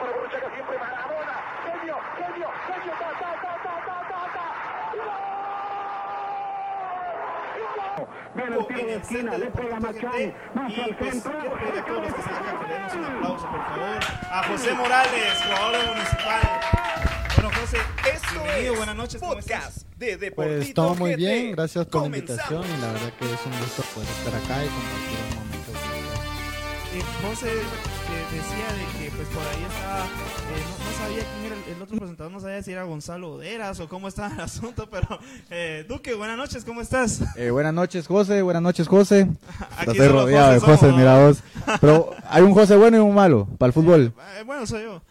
Para 0.00 0.12
Borruchaga 0.12 0.48
siempre 0.54 0.76
Maradona. 0.78 1.36
Genio, 1.64 1.96
genio, 2.16 2.48
genio. 2.66 2.92
Ta, 3.00 3.08
ta, 3.20 3.30
ta, 3.42 3.52
ta, 3.64 3.74
ta, 3.86 3.96
ta, 4.10 4.20
ta. 4.34 4.46
Viene 8.34 8.56
el 8.56 8.66
tiro 8.66 8.86
de 8.86 8.94
esquina, 8.96 9.38
le 9.38 9.46
pega 9.50 9.80
Machay, 9.80 10.34
más 10.54 10.72
Y 10.72 10.80
al 10.80 10.96
pues 10.96 11.10
centro. 11.12 11.38
aplauso, 11.40 13.46
por 13.46 13.64
favor. 13.66 13.98
A 14.30 14.42
José 14.48 14.72
Morales, 14.74 15.42
jugador 15.44 15.72
de 15.78 15.84
municipal. 15.88 16.40
Bueno, 17.36 17.50
José, 17.60 17.78
Esto 18.12 18.28
bienvenido, 18.42 18.72
es 18.72 18.78
buenas 18.78 18.96
noches, 18.96 19.20
¿cómo 19.20 19.34
podcast 19.34 19.76
de 19.96 20.16
Deportito 20.16 20.56
Pues 20.58 20.74
todo 20.74 20.94
muy 20.94 21.10
GT. 21.12 21.16
bien, 21.16 21.52
gracias 21.52 21.86
por 21.86 21.94
la 21.94 22.00
Comenzamos. 22.02 22.50
invitación 22.50 22.78
y 22.78 22.80
la 22.80 22.92
verdad 22.92 23.12
que 23.18 23.24
es 23.32 23.46
un 23.46 23.52
gusto 23.60 23.82
poder 23.94 24.08
estar 24.08 24.34
acá 24.34 24.64
y 24.64 24.68
compartir 24.68 25.18
un 25.28 25.34
momento. 25.36 25.70
Eh, 26.92 27.02
José 27.22 27.52
eh, 27.52 28.19
decía 28.32 28.72
de 28.72 28.98
que 28.98 29.10
pues 29.16 29.28
por 29.28 29.42
ahí 29.42 29.64
estaba, 29.68 30.04
eh, 30.04 30.62
no, 30.64 30.84
no 30.84 30.98
sabía 30.98 31.24
quién 31.32 31.46
era 31.46 31.54
el, 31.56 31.76
el 31.76 31.82
otro 31.82 31.98
presentador, 31.98 32.32
no 32.32 32.40
sabía 32.40 32.62
si 32.62 32.72
era 32.72 32.84
Gonzalo 32.84 33.32
Oderas 33.32 33.80
o 33.80 33.88
cómo 33.88 34.08
estaba 34.08 34.32
el 34.32 34.40
asunto, 34.50 34.88
pero 34.90 35.18
eh, 35.50 35.84
Duque, 35.88 36.14
buenas 36.14 36.36
noches, 36.36 36.64
¿cómo 36.64 36.80
estás? 36.80 37.22
Eh, 37.36 37.50
buenas 37.50 37.74
noches, 37.74 38.06
José. 38.06 38.42
Buenas 38.42 38.62
noches, 38.62 38.86
José. 38.86 39.28
Aquí 39.78 39.90
Estoy 39.92 40.08
rodeado 40.08 40.52
de 40.52 40.60
José 40.60 40.92
mira 40.92 41.18
vos. 41.26 41.42
Pero 41.80 42.10
hay 42.28 42.42
un 42.42 42.54
José 42.54 42.76
bueno 42.76 42.96
y 42.96 43.00
un 43.00 43.14
malo 43.14 43.48
para 43.58 43.68
el 43.68 43.72
fútbol. 43.72 44.12
Eh, 44.38 44.42
bueno, 44.44 44.66
soy 44.66 44.84
yo. 44.84 45.02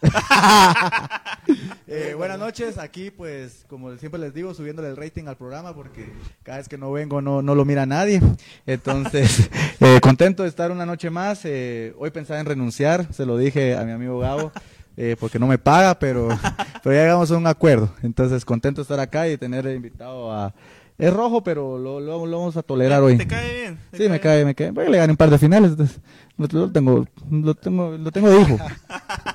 Eh, 1.92 2.14
buenas 2.16 2.38
noches, 2.38 2.78
aquí 2.78 3.10
pues 3.10 3.64
como 3.68 3.96
siempre 3.96 4.20
les 4.20 4.32
digo, 4.32 4.54
subiéndole 4.54 4.86
el 4.90 4.96
rating 4.96 5.24
al 5.26 5.36
programa 5.36 5.74
porque 5.74 6.08
cada 6.44 6.58
vez 6.58 6.68
que 6.68 6.78
no 6.78 6.92
vengo 6.92 7.20
no, 7.20 7.42
no 7.42 7.56
lo 7.56 7.64
mira 7.64 7.84
nadie. 7.84 8.22
Entonces, 8.64 9.50
eh, 9.80 9.98
contento 10.00 10.44
de 10.44 10.48
estar 10.50 10.70
una 10.70 10.86
noche 10.86 11.10
más. 11.10 11.40
Eh, 11.44 11.92
hoy 11.98 12.12
pensaba 12.12 12.38
en 12.38 12.46
renunciar, 12.46 13.09
se 13.12 13.26
lo 13.26 13.36
dije 13.36 13.76
a 13.76 13.84
mi 13.84 13.92
amigo 13.92 14.18
Gabo, 14.18 14.52
eh, 14.96 15.16
porque 15.18 15.38
no 15.38 15.46
me 15.46 15.58
paga, 15.58 15.98
pero, 15.98 16.28
pero 16.82 16.94
ya 16.94 17.02
llegamos 17.02 17.30
a 17.30 17.36
un 17.36 17.46
acuerdo. 17.46 17.94
Entonces, 18.02 18.44
contento 18.44 18.80
de 18.80 18.82
estar 18.82 19.00
acá 19.00 19.28
y 19.28 19.38
tener 19.38 19.66
invitado 19.66 20.32
a... 20.32 20.52
Es 20.98 21.10
rojo, 21.14 21.42
pero 21.42 21.78
lo, 21.78 21.98
lo- 21.98 22.26
lo 22.26 22.38
vamos 22.38 22.58
a 22.58 22.62
tolerar 22.62 23.02
hoy. 23.02 23.16
¿Te 23.16 23.26
cae 23.26 23.54
bien? 23.60 23.78
¿Te 23.90 23.96
Sí, 23.96 24.08
me 24.10 24.20
cae, 24.20 24.44
me 24.44 24.54
cae. 24.54 24.70
Porque 24.70 24.90
le 24.90 24.98
gané 24.98 25.12
un 25.12 25.16
par 25.16 25.30
de 25.30 25.38
finales, 25.38 25.70
entonces 25.70 25.98
lo, 26.36 26.46
lo 26.46 26.70
tengo, 26.70 27.06
lo 27.30 27.54
tengo, 27.54 27.96
lo 27.96 28.12
tengo 28.12 28.28
de 28.28 28.40
hijo. 28.42 28.58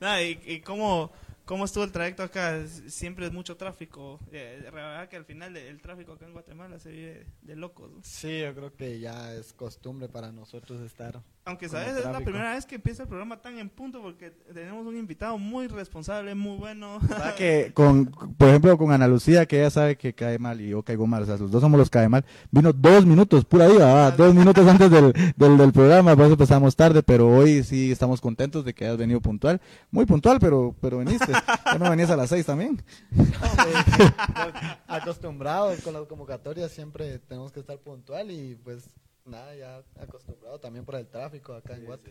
Nada, 0.00 0.22
y, 0.22 0.40
y 0.46 0.60
cómo, 0.60 1.10
cómo 1.44 1.64
estuvo 1.64 1.84
el 1.84 1.92
trayecto 1.92 2.22
acá? 2.22 2.60
Siempre 2.86 3.26
es 3.26 3.32
mucho 3.32 3.56
tráfico. 3.56 4.20
Eh, 4.32 4.60
la 4.64 4.70
verdad 4.70 5.08
que 5.08 5.16
al 5.16 5.24
final 5.24 5.56
el 5.56 5.80
tráfico 5.80 6.12
acá 6.12 6.26
en 6.26 6.32
Guatemala 6.32 6.78
se 6.78 6.90
vive 6.90 7.26
de 7.42 7.56
locos. 7.56 7.90
¿no? 7.90 7.98
Sí, 8.02 8.40
yo 8.40 8.54
creo 8.54 8.74
que 8.76 9.00
ya 9.00 9.34
es 9.34 9.52
costumbre 9.52 10.08
para 10.08 10.32
nosotros 10.32 10.80
estar. 10.82 11.20
Aunque 11.46 11.68
sabes, 11.70 11.96
es 11.96 12.04
la 12.04 12.20
primera 12.20 12.54
vez 12.54 12.66
que 12.66 12.74
empieza 12.74 13.04
el 13.04 13.08
programa 13.08 13.40
tan 13.40 13.58
en 13.58 13.70
punto 13.70 14.02
porque 14.02 14.30
tenemos 14.52 14.86
un 14.86 14.96
invitado 14.96 15.38
muy 15.38 15.68
responsable, 15.68 16.34
muy 16.34 16.58
bueno. 16.58 16.98
¿Verdad 17.00 17.34
que 17.36 17.72
con, 17.72 18.06
por 18.06 18.48
ejemplo, 18.48 18.76
con 18.76 18.92
Ana 18.92 19.08
Lucía, 19.08 19.46
que 19.46 19.58
ella 19.60 19.70
sabe 19.70 19.96
que 19.96 20.12
cae 20.14 20.38
mal 20.38 20.60
y 20.60 20.68
yo 20.68 20.82
caigo 20.82 21.06
mal, 21.06 21.22
o 21.22 21.26
sea, 21.26 21.38
los 21.38 21.50
dos 21.50 21.62
somos 21.62 21.78
los 21.78 21.88
que 21.88 21.98
cae 21.98 22.08
mal, 22.10 22.26
vino 22.50 22.72
dos 22.74 23.06
minutos, 23.06 23.46
pura 23.46 23.68
vida, 23.68 24.06
ah, 24.06 24.10
dos 24.10 24.34
minutos 24.34 24.66
antes 24.68 24.90
del, 24.90 25.12
del, 25.36 25.56
del 25.56 25.72
programa, 25.72 26.14
por 26.14 26.26
eso 26.26 26.34
empezamos 26.34 26.76
tarde, 26.76 27.02
pero 27.02 27.28
hoy 27.28 27.64
sí 27.64 27.90
estamos 27.90 28.20
contentos 28.20 28.64
de 28.64 28.74
que 28.74 28.84
hayas 28.84 28.98
venido 28.98 29.20
puntual, 29.20 29.60
muy 29.90 30.04
puntual, 30.04 30.38
pero, 30.40 30.76
pero 30.80 30.98
viniste, 30.98 31.32
ya 31.32 31.78
no 31.78 31.88
venías 31.88 32.10
a 32.10 32.16
las 32.16 32.28
seis 32.28 32.44
también. 32.44 32.82
acostumbrados 34.86 35.80
con 35.80 35.94
las 35.94 36.04
convocatorias, 36.04 36.70
siempre 36.70 37.18
tenemos 37.18 37.50
que 37.50 37.60
estar 37.60 37.78
puntual 37.78 38.30
y 38.30 38.56
pues 38.62 38.90
nada, 39.30 39.54
ya 39.54 39.82
acostumbrado 40.00 40.58
también 40.60 40.84
por 40.84 40.96
el 40.96 41.06
tráfico 41.06 41.54
acá 41.54 41.74
en 41.76 41.84
Guate. 41.84 42.10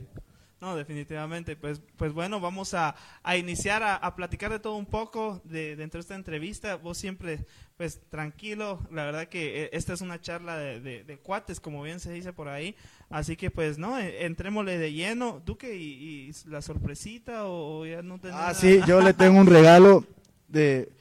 No, 0.62 0.76
definitivamente. 0.76 1.56
Pues, 1.56 1.82
pues 1.96 2.12
bueno, 2.12 2.42
vamos 2.42 2.74
a, 2.74 2.94
a 3.24 3.38
iniciar 3.38 3.82
a, 3.82 3.96
a 3.96 4.14
platicar 4.18 4.52
de 4.52 4.60
todo 4.60 4.76
un 4.76 4.86
poco 4.88 5.40
de, 5.46 5.78
dentro 5.78 6.00
de 6.00 6.02
esta 6.02 6.16
entrevista. 6.16 6.76
Vos 6.76 6.98
siempre, 6.98 7.46
pues 7.78 8.02
tranquilo. 8.10 8.82
La 8.92 9.06
verdad 9.06 9.28
que 9.30 9.64
eh, 9.64 9.70
esta 9.72 9.94
es 9.94 10.02
una 10.02 10.20
charla 10.20 10.58
de, 10.58 10.82
de- 10.82 11.04
de 11.06 11.18
cuates, 11.18 11.62
como 11.62 11.82
bien 11.82 12.02
se 12.02 12.12
dice 12.12 12.34
por 12.34 12.50
ahí. 12.50 12.76
Así 13.10 13.38
que 13.38 13.52
pues 13.52 13.78
no, 13.78 13.98
eh, 14.00 14.26
entrémosle 14.26 14.78
de 14.78 14.92
lleno. 14.92 15.42
Duque, 15.46 15.78
y, 15.78 16.28
y 16.30 16.32
la 16.50 16.62
sorpresita 16.62 17.46
o, 17.46 17.80
o 17.80 17.86
ya 17.86 18.02
no 18.02 18.20
tenés 18.20 18.36
Ah, 18.38 18.54
sí, 18.54 18.82
yo 18.86 19.00
le 19.00 19.14
tengo 19.14 19.40
un 19.40 19.48
regalo 19.60 20.04
de... 20.50 20.92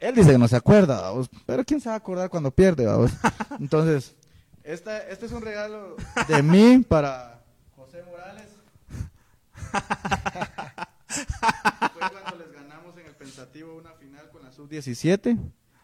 Él 0.00 0.16
dice 0.16 0.32
que 0.32 0.38
no 0.38 0.48
se 0.48 0.56
acuerda, 0.56 1.00
vamos, 1.00 1.30
pero 1.46 1.64
¿quién 1.64 1.80
se 1.80 1.88
va 1.88 1.94
a 1.94 1.98
acordar 1.98 2.28
cuando 2.28 2.50
pierde? 2.50 2.84
vamos? 2.86 3.12
Entonces, 3.60 4.16
esta, 4.66 4.98
este 4.98 5.26
es 5.26 5.32
un 5.32 5.42
regalo 5.42 5.96
de 6.28 6.42
mí 6.42 6.84
para 6.86 7.40
José 7.76 8.02
Morales. 8.02 8.46
Fue 11.06 12.10
cuando 12.10 12.44
les 12.44 12.52
ganamos 12.52 12.98
en 12.98 13.06
el 13.06 13.14
Pensativo 13.14 13.76
una 13.76 13.92
final 13.92 14.28
con 14.30 14.42
la 14.42 14.50
Sub-17, 14.52 15.38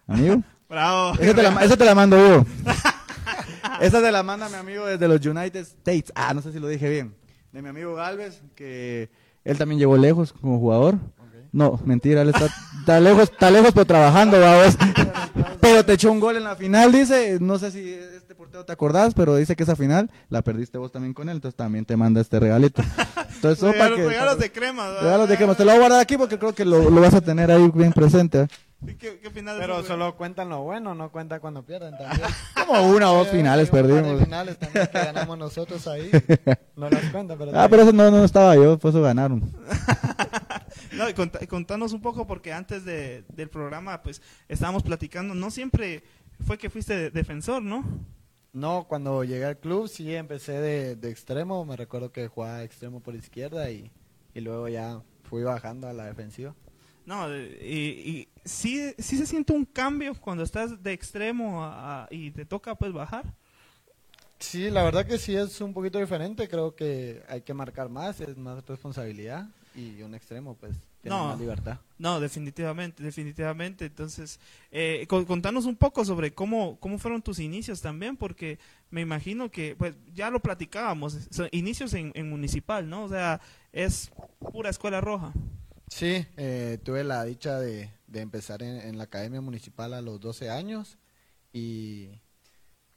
amigo. 0.09 0.43
Bravo. 0.69 1.15
Esa 1.21 1.35
te, 1.35 1.43
la, 1.43 1.65
esa 1.65 1.77
te 1.77 1.85
la 1.85 1.95
mando 1.95 2.17
yo. 2.17 2.45
Esa 3.81 4.01
te 4.01 4.11
la 4.11 4.23
manda 4.23 4.49
mi 4.49 4.57
amigo 4.57 4.87
desde 4.87 5.07
los 5.07 5.25
United 5.25 5.61
States. 5.61 6.11
Ah, 6.15 6.35
no 6.35 6.43
sé 6.43 6.51
si 6.51 6.59
lo 6.59 6.67
dije 6.67 6.89
bien. 6.89 7.15
De 7.53 7.63
mi 7.63 7.69
amigo 7.69 7.95
Galvez, 7.95 8.43
que 8.55 9.11
él 9.45 9.59
también 9.59 9.79
llegó 9.79 9.97
lejos 9.97 10.33
como 10.33 10.59
jugador. 10.59 10.97
No, 11.53 11.79
mentira, 11.85 12.23
él 12.23 12.31
está, 12.31 12.47
está 12.81 12.99
lejos, 12.99 13.25
está 13.25 13.51
lejos 13.51 13.73
pero 13.75 13.85
trabajando, 13.85 14.41
vamos. 14.41 14.77
Pero 15.61 15.85
te 15.85 15.93
echó 15.93 16.11
un 16.11 16.19
gol 16.19 16.39
en 16.39 16.45
la 16.45 16.57
final, 16.57 16.91
dice. 16.91 17.37
No 17.41 17.59
sé 17.59 17.71
si 17.71 17.99
este 18.33 18.39
portero 18.39 18.65
te 18.65 18.73
acordás, 18.73 19.13
pero 19.15 19.37
dice 19.37 19.55
que 19.55 19.63
esa 19.63 19.77
final 19.77 20.11
la 20.31 20.41
perdiste 20.43 20.79
vos 20.79 20.91
también 20.91 21.13
con 21.13 21.29
él, 21.29 21.37
entonces 21.37 21.55
también 21.57 21.85
te 21.85 21.97
manda 21.97 22.21
este 22.21 22.41
regalito. 22.41 22.83
Entonces, 23.35 23.59
eso 23.59 23.67
para 23.73 23.91
Regalos, 23.91 23.99
que- 23.99 24.09
regalos 24.09 24.39
de 24.39 24.53
crema. 24.53 24.87
¿verdad? 24.89 25.03
Regalos 25.03 25.29
de 25.29 25.37
crema. 25.37 25.55
Te 25.55 25.65
lo 25.65 25.71
voy 25.71 25.77
a 25.77 25.81
guardar 25.81 26.01
aquí 26.01 26.17
porque 26.17 26.39
creo 26.39 26.55
que 26.55 26.65
lo, 26.65 26.89
lo 26.91 27.01
vas 27.01 27.13
a 27.15 27.21
tener 27.21 27.51
ahí 27.51 27.71
bien 27.75 27.93
presente. 27.93 28.41
¿eh? 28.43 28.49
¿Qué, 28.99 29.21
qué 29.21 29.31
de 29.31 29.43
Pero 29.61 29.79
eso, 29.81 29.89
solo 29.89 30.17
cuentan 30.17 30.49
lo 30.49 30.63
bueno, 30.63 30.95
no 30.95 31.13
cuenta 31.13 31.39
cuando 31.41 31.63
pierden 31.63 31.97
también. 31.99 32.27
Como 32.67 32.89
una 32.89 33.13
o 33.13 33.19
dos 33.19 33.29
finales 33.29 33.69
perdimos. 33.71 34.19
finales 34.25 34.59
también 34.59 34.87
que 34.91 34.99
ganamos 34.99 35.39
nosotros 35.39 35.87
ahí. 35.87 36.11
No 36.75 36.89
las 36.89 37.05
cuentan, 37.13 37.37
pero... 37.39 37.53
Ah, 37.55 37.69
pero 37.69 37.83
eso 37.83 37.93
no, 37.93 38.11
no 38.11 38.25
estaba 38.25 38.57
yo, 38.57 38.77
por 38.79 38.89
eso 38.91 39.03
ganaron. 39.03 39.43
No, 40.93 41.09
y 41.09 41.13
cont- 41.13 41.47
contanos 41.47 41.93
un 41.93 42.01
poco 42.01 42.27
porque 42.27 42.53
antes 42.53 42.85
de, 42.85 43.25
del 43.35 43.51
programa 43.51 44.03
pues 44.03 44.21
estábamos 44.49 44.83
platicando, 44.83 45.35
no 45.35 45.51
siempre 45.51 46.03
fue 46.45 46.59
que 46.59 46.71
fuiste 46.71 46.97
de- 46.97 47.11
defensor, 47.11 47.63
¿no? 47.63 47.85
No, 48.53 48.87
cuando 48.87 49.25
llegué 49.25 49.47
al 49.47 49.59
club 49.59 49.89
sí 49.89 50.15
empecé 50.15 50.53
de, 50.61 50.97
de 50.97 51.11
extremo, 51.11 51.65
me 51.65 51.77
recuerdo 51.77 52.13
que 52.13 52.29
jugaba 52.29 52.63
extremo 52.63 53.01
por 53.01 53.15
izquierda 53.15 53.71
y, 53.71 53.91
y 54.35 54.41
luego 54.41 54.69
ya 54.69 55.01
fui 55.25 55.43
bajando 55.43 55.89
a 55.89 55.93
la 55.95 56.05
defensiva. 56.07 56.55
No, 57.07 57.35
y, 57.35 57.41
y 57.63 58.29
sí, 58.45 58.93
sí 58.99 59.17
se 59.17 59.27
siente 59.27 59.53
un 59.53 59.65
cambio 59.65 60.15
cuando 60.21 60.45
estás 60.45 60.83
de 60.83 60.93
extremo 60.93 61.65
a- 61.65 62.05
a- 62.05 62.09
y 62.11 62.31
te 62.31 62.45
toca 62.45 62.75
pues 62.75 62.93
bajar. 62.93 63.35
Sí, 64.39 64.71
la 64.71 64.83
verdad 64.83 65.07
que 65.07 65.19
sí 65.19 65.35
es 65.35 65.61
un 65.61 65.73
poquito 65.73 65.99
diferente, 65.99 66.49
creo 66.49 66.75
que 66.75 67.23
hay 67.29 67.43
que 67.43 67.55
marcar 67.55 67.89
más, 67.89 68.21
es 68.21 68.37
más 68.37 68.65
responsabilidad 68.67 69.49
y 69.75 70.03
un 70.03 70.15
extremo 70.15 70.57
pues 70.57 70.77
No. 71.11 71.29
más 71.29 71.41
libertad. 71.41 71.79
No, 71.99 72.19
definitivamente, 72.21 73.03
definitivamente. 73.03 73.87
Entonces, 73.87 74.39
eh, 74.71 75.07
con- 75.09 75.25
contanos 75.25 75.67
un 75.67 75.77
poco 75.77 76.05
sobre 76.05 76.33
cómo, 76.35 76.79
cómo 76.81 76.99
fueron 76.99 77.23
tus 77.23 77.39
inicios 77.39 77.81
también, 77.81 78.17
porque 78.17 78.59
me 78.91 79.01
imagino 79.01 79.51
que, 79.51 79.77
pues 79.77 79.95
ya 80.13 80.31
lo 80.31 80.41
platicábamos, 80.41 81.17
son 81.31 81.49
inicios 81.53 81.95
en, 81.95 82.11
en 82.15 82.29
municipal, 82.29 82.89
¿no? 82.89 83.05
O 83.05 83.09
sea, 83.09 83.41
es 83.73 84.11
pura 84.53 84.71
escuela 84.71 85.01
roja. 85.01 85.33
Sí, 85.89 86.27
eh, 86.37 86.79
tuve 86.83 87.05
la 87.05 87.23
dicha 87.25 87.59
de, 87.61 87.91
de 88.07 88.21
empezar 88.21 88.63
en, 88.63 88.77
en 88.81 88.99
la 88.99 89.05
academia 89.05 89.41
municipal 89.41 89.93
a 89.95 90.01
los 90.03 90.21
12 90.21 90.51
años 90.51 90.99
y 91.53 92.09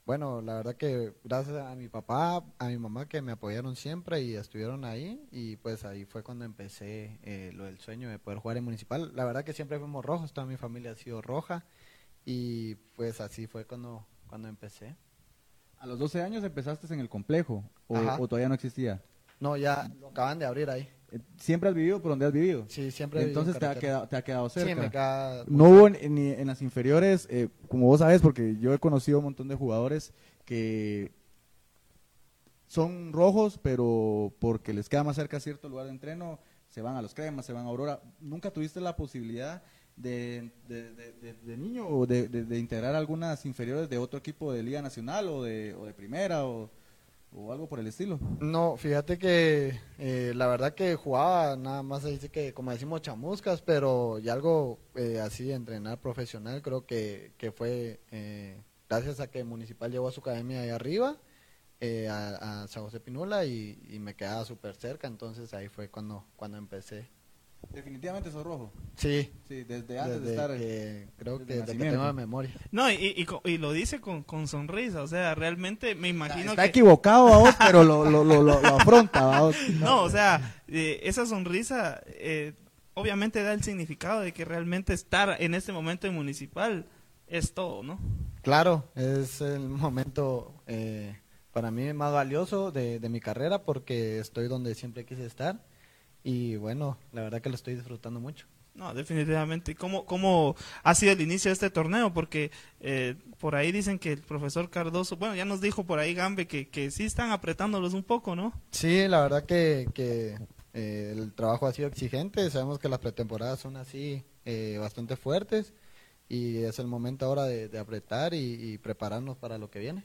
bueno, 0.06 0.40
la 0.40 0.54
verdad 0.54 0.76
que 0.76 1.14
gracias 1.24 1.56
a 1.56 1.74
mi 1.74 1.88
papá, 1.88 2.44
a 2.58 2.68
mi 2.68 2.78
mamá 2.78 3.08
que 3.08 3.20
me 3.22 3.32
apoyaron 3.32 3.74
siempre 3.74 4.22
y 4.22 4.36
estuvieron 4.36 4.84
ahí 4.84 5.20
y 5.32 5.56
pues 5.56 5.84
ahí 5.84 6.04
fue 6.04 6.22
cuando 6.22 6.44
empecé 6.44 7.18
eh, 7.24 7.50
lo 7.52 7.64
del 7.64 7.80
sueño 7.80 8.08
de 8.08 8.20
poder 8.20 8.38
jugar 8.38 8.56
en 8.56 8.64
municipal. 8.64 9.10
La 9.16 9.24
verdad 9.24 9.44
que 9.44 9.52
siempre 9.52 9.80
fuimos 9.80 10.04
rojos, 10.04 10.32
toda 10.32 10.46
mi 10.46 10.56
familia 10.56 10.92
ha 10.92 10.94
sido 10.94 11.22
roja 11.22 11.64
y 12.24 12.76
pues 12.94 13.20
así 13.20 13.48
fue 13.48 13.64
cuando, 13.64 14.06
cuando 14.28 14.46
empecé. 14.46 14.94
A 15.78 15.86
los 15.86 15.98
12 15.98 16.22
años 16.22 16.44
empezaste 16.44 16.92
en 16.94 17.00
el 17.00 17.08
complejo, 17.08 17.64
o, 17.88 17.98
o 17.98 18.28
todavía 18.28 18.48
no 18.48 18.54
existía. 18.54 19.02
No, 19.40 19.56
ya 19.56 19.90
lo 20.00 20.08
acaban 20.08 20.38
de 20.38 20.46
abrir 20.46 20.70
ahí. 20.70 20.88
¿Siempre 21.38 21.68
has 21.68 21.74
vivido 21.74 22.00
por 22.00 22.10
donde 22.10 22.26
has 22.26 22.32
vivido? 22.32 22.64
Sí, 22.68 22.90
siempre. 22.90 23.20
he 23.20 23.24
Entonces 23.24 23.58
te 23.58 23.66
ha, 23.66 23.74
quedado, 23.74 24.08
te 24.08 24.16
ha 24.16 24.22
quedado 24.22 24.48
cerca. 24.48 24.68
Sí, 24.74 24.74
me 24.80 24.90
queda... 24.90 25.44
No 25.46 25.64
hubo 25.70 25.88
ni 25.90 26.08
ni 26.08 26.30
en 26.30 26.46
las 26.46 26.62
inferiores, 26.62 27.26
eh, 27.30 27.48
como 27.68 27.86
vos 27.86 28.00
sabes, 28.00 28.20
porque 28.20 28.56
yo 28.60 28.72
he 28.74 28.78
conocido 28.78 29.18
un 29.18 29.24
montón 29.24 29.48
de 29.48 29.54
jugadores 29.54 30.12
que 30.44 31.12
son 32.66 33.12
rojos, 33.12 33.58
pero 33.62 34.34
porque 34.38 34.72
les 34.74 34.88
queda 34.88 35.04
más 35.04 35.16
cerca 35.16 35.38
cierto 35.40 35.68
lugar 35.68 35.86
de 35.86 35.92
entreno, 35.92 36.38
se 36.68 36.82
van 36.82 36.96
a 36.96 37.02
los 37.02 37.14
cremas, 37.14 37.46
se 37.46 37.52
van 37.52 37.64
a 37.64 37.68
Aurora. 37.68 38.02
¿Nunca 38.20 38.50
tuviste 38.50 38.80
la 38.80 38.96
posibilidad 38.96 39.62
de, 39.96 40.50
de, 40.68 40.92
de- 40.94 41.12
de- 41.12 41.32
de 41.34 41.56
niño 41.56 41.86
o 41.88 42.06
de 42.06 42.58
integrar 42.58 42.94
algunas 42.94 43.46
inferiores 43.46 43.88
de 43.88 43.98
otro 43.98 44.18
equipo 44.18 44.52
de 44.52 44.62
Liga 44.62 44.82
Nacional 44.82 45.28
o 45.28 45.42
de, 45.44 45.74
o 45.74 45.86
de 45.86 45.94
Primera 45.94 46.44
o, 46.44 46.70
o 47.36 47.52
algo 47.52 47.68
por 47.68 47.78
el 47.78 47.86
estilo. 47.86 48.18
No, 48.40 48.76
fíjate 48.76 49.18
que 49.18 49.78
eh, 49.98 50.32
la 50.34 50.46
verdad 50.46 50.74
que 50.74 50.94
jugaba 50.94 51.56
nada 51.56 51.82
más 51.82 52.04
ahí 52.04 52.18
sí 52.18 52.30
que 52.30 52.54
como 52.54 52.70
decimos 52.70 53.02
chamuscas, 53.02 53.60
pero 53.60 54.18
ya 54.18 54.32
algo 54.32 54.78
eh, 54.94 55.20
así 55.20 55.52
entrenar 55.52 56.00
profesional 56.00 56.62
creo 56.62 56.86
que, 56.86 57.32
que 57.36 57.52
fue 57.52 58.00
eh, 58.10 58.62
gracias 58.88 59.20
a 59.20 59.30
que 59.30 59.44
Municipal 59.44 59.92
llegó 59.92 60.08
a 60.08 60.12
su 60.12 60.20
academia 60.20 60.62
ahí 60.62 60.70
arriba, 60.70 61.18
eh, 61.80 62.08
a, 62.08 62.62
a 62.62 62.68
San 62.68 62.84
José 62.84 63.00
Pinula 63.00 63.44
y, 63.44 63.78
y 63.90 63.98
me 63.98 64.16
quedaba 64.16 64.44
súper 64.46 64.74
cerca, 64.74 65.06
entonces 65.06 65.52
ahí 65.52 65.68
fue 65.68 65.90
cuando, 65.90 66.24
cuando 66.36 66.56
empecé. 66.56 67.10
Definitivamente 67.70 68.30
sos 68.30 68.44
rojo. 68.44 68.72
Sí, 68.96 69.30
Sí, 69.46 69.64
desde 69.64 69.98
antes 69.98 70.22
desde 70.22 70.26
de 70.26 70.30
estar... 70.30 70.50
que, 70.56 71.08
creo 71.18 71.38
desde 71.38 71.46
que 71.46 71.60
desde 71.60 71.78
que 71.78 71.90
tengo 71.90 72.12
memoria. 72.14 72.50
No, 72.70 72.90
y, 72.90 73.26
y, 73.44 73.58
lo 73.58 73.72
dice 73.72 74.00
con, 74.00 74.22
con 74.22 74.48
sonrisa, 74.48 75.02
o 75.02 75.06
sea, 75.06 75.34
realmente 75.34 75.94
me 75.94 76.08
imagino 76.08 76.50
Está 76.50 76.62
que... 76.62 76.68
equivocado, 76.70 77.26
vamos, 77.26 77.54
pero 77.58 77.84
lo, 77.84 78.08
lo, 78.08 78.24
lo, 78.24 78.42
lo, 78.42 78.60
lo 78.60 78.76
afronta, 78.76 79.24
vamos. 79.26 79.56
No, 79.78 80.02
o 80.02 80.10
sea, 80.10 80.56
eh, 80.68 81.00
esa 81.02 81.26
sonrisa 81.26 82.00
eh, 82.06 82.54
obviamente 82.94 83.42
da 83.42 83.52
el 83.52 83.62
significado 83.62 84.20
de 84.20 84.32
que 84.32 84.44
realmente 84.44 84.94
estar 84.94 85.36
en 85.38 85.54
este 85.54 85.72
momento 85.72 86.06
en 86.06 86.14
municipal 86.14 86.86
es 87.26 87.52
todo, 87.52 87.82
¿no? 87.82 87.98
Claro, 88.40 88.84
es 88.94 89.42
el 89.42 89.68
momento 89.68 90.62
eh, 90.66 91.18
para 91.52 91.70
mí 91.70 91.92
más 91.92 92.12
valioso 92.12 92.72
de, 92.72 93.00
de 93.00 93.08
mi 93.10 93.20
carrera 93.20 93.64
porque 93.64 94.18
estoy 94.18 94.48
donde 94.48 94.74
siempre 94.74 95.04
quise 95.04 95.26
estar 95.26 95.60
y 96.26 96.56
bueno, 96.56 96.98
la 97.12 97.22
verdad 97.22 97.40
que 97.40 97.48
lo 97.48 97.54
estoy 97.54 97.76
disfrutando 97.76 98.18
mucho. 98.18 98.48
No, 98.74 98.92
definitivamente. 98.92 99.70
¿Y 99.70 99.74
¿Cómo, 99.76 100.04
¿Cómo 100.06 100.56
ha 100.82 100.94
sido 100.96 101.12
el 101.12 101.20
inicio 101.20 101.50
de 101.50 101.52
este 101.52 101.70
torneo? 101.70 102.12
Porque 102.12 102.50
eh, 102.80 103.14
por 103.38 103.54
ahí 103.54 103.70
dicen 103.70 104.00
que 104.00 104.10
el 104.10 104.22
profesor 104.22 104.68
Cardoso, 104.68 105.16
bueno, 105.16 105.36
ya 105.36 105.44
nos 105.44 105.60
dijo 105.60 105.84
por 105.84 106.00
ahí 106.00 106.14
Gambe 106.14 106.48
que, 106.48 106.68
que 106.68 106.90
sí 106.90 107.04
están 107.04 107.30
apretándolos 107.30 107.94
un 107.94 108.02
poco, 108.02 108.34
¿no? 108.34 108.52
Sí, 108.72 109.06
la 109.06 109.22
verdad 109.22 109.46
que, 109.46 109.88
que 109.94 110.36
eh, 110.74 111.14
el 111.16 111.32
trabajo 111.32 111.68
ha 111.68 111.72
sido 111.72 111.86
exigente, 111.86 112.50
sabemos 112.50 112.80
que 112.80 112.88
las 112.88 112.98
pretemporadas 112.98 113.60
son 113.60 113.76
así 113.76 114.24
eh, 114.44 114.78
bastante 114.80 115.14
fuertes 115.14 115.74
y 116.28 116.58
es 116.64 116.80
el 116.80 116.88
momento 116.88 117.24
ahora 117.26 117.44
de, 117.44 117.68
de 117.68 117.78
apretar 117.78 118.34
y, 118.34 118.72
y 118.72 118.78
prepararnos 118.78 119.36
para 119.36 119.58
lo 119.58 119.70
que 119.70 119.78
viene. 119.78 120.04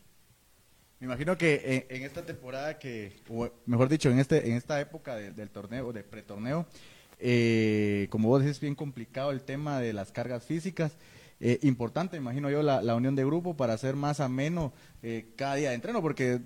Me 1.01 1.07
imagino 1.07 1.35
que 1.35 1.85
en, 1.89 1.97
en 1.97 2.03
esta 2.03 2.23
temporada 2.23 2.77
que, 2.77 3.11
o 3.27 3.49
mejor 3.65 3.89
dicho, 3.89 4.11
en 4.11 4.19
este 4.19 4.47
en 4.47 4.53
esta 4.55 4.79
época 4.79 5.15
de- 5.15 5.31
del 5.31 5.49
torneo, 5.49 5.91
de 5.91 6.03
pretorneo, 6.03 6.67
eh, 7.17 8.05
como 8.11 8.27
vos 8.29 8.41
decís, 8.41 8.57
es 8.57 8.61
bien 8.61 8.75
complicado 8.75 9.31
el 9.31 9.41
tema 9.41 9.79
de 9.79 9.93
las 9.93 10.11
cargas 10.11 10.45
físicas. 10.45 10.95
Eh, 11.39 11.57
importante, 11.63 12.17
imagino 12.17 12.51
yo, 12.51 12.61
la, 12.61 12.83
la 12.83 12.93
unión 12.93 13.15
de 13.15 13.25
grupo 13.25 13.57
para 13.57 13.73
hacer 13.73 13.95
más 13.95 14.19
ameno 14.19 14.73
eh, 15.01 15.25
cada 15.35 15.55
día 15.55 15.69
de 15.69 15.75
entreno, 15.75 16.03
porque 16.03 16.41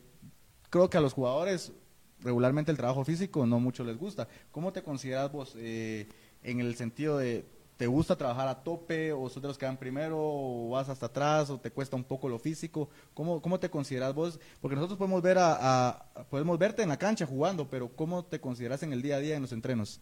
creo 0.70 0.90
que 0.90 0.98
a 0.98 1.02
los 1.02 1.12
jugadores 1.12 1.74
regularmente 2.22 2.72
el 2.72 2.78
trabajo 2.78 3.04
físico 3.04 3.46
no 3.46 3.60
mucho 3.60 3.84
les 3.84 3.98
gusta. 3.98 4.30
¿Cómo 4.54 4.72
te 4.72 4.84
consideras 4.84 5.34
vos 5.34 5.54
eh, 5.58 6.08
en 6.44 6.62
el 6.62 6.76
sentido 6.76 7.18
de, 7.18 7.44
¿te 7.78 7.88
gusta 7.88 8.16
trabajar 8.18 8.48
a 8.48 8.64
tope 8.64 9.12
o 9.14 9.30
sos 9.30 9.42
de 9.42 9.48
los 9.50 9.58
que 9.58 9.66
van 9.66 9.78
primero 9.78 10.18
o 10.20 10.70
vas 10.70 10.90
hasta 10.90 11.08
atrás 11.08 11.50
o 11.50 11.60
te 11.60 11.72
cuesta 11.72 11.96
un 11.96 12.04
poco 12.04 12.30
lo 12.30 12.40
físico? 12.40 12.90
¿Cómo, 13.14 13.42
cómo 13.42 13.60
te 13.60 13.70
consideras 13.70 14.14
vos? 14.14 14.40
Porque 14.62 14.76
nosotros 14.76 14.98
podemos, 14.98 15.22
ver 15.22 15.38
a, 15.38 15.90
a- 15.90 16.26
podemos 16.30 16.58
verte 16.60 16.84
en 16.84 16.90
la 16.90 16.98
cancha 16.98 17.26
jugando, 17.26 17.70
pero 17.70 17.90
¿cómo 17.96 18.26
te 18.26 18.40
consideras 18.40 18.84
en 18.84 18.94
el 18.94 19.02
día 19.02 19.18
a 19.18 19.20
día 19.20 19.36
en 19.36 19.42
los 19.44 19.52
entrenos? 19.52 20.02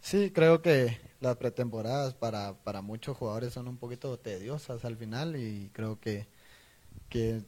Sí, 0.00 0.30
creo 0.32 0.62
que 0.62 0.98
las 1.20 1.36
pretemporadas 1.36 2.14
para, 2.14 2.54
para 2.64 2.82
muchos 2.82 3.16
jugadores 3.16 3.52
son 3.52 3.68
un 3.68 3.78
poquito 3.78 4.18
tediosas 4.18 4.84
al 4.84 4.96
final 4.96 5.36
y 5.36 5.70
creo 5.72 6.00
que, 6.00 6.28
que 7.10 7.44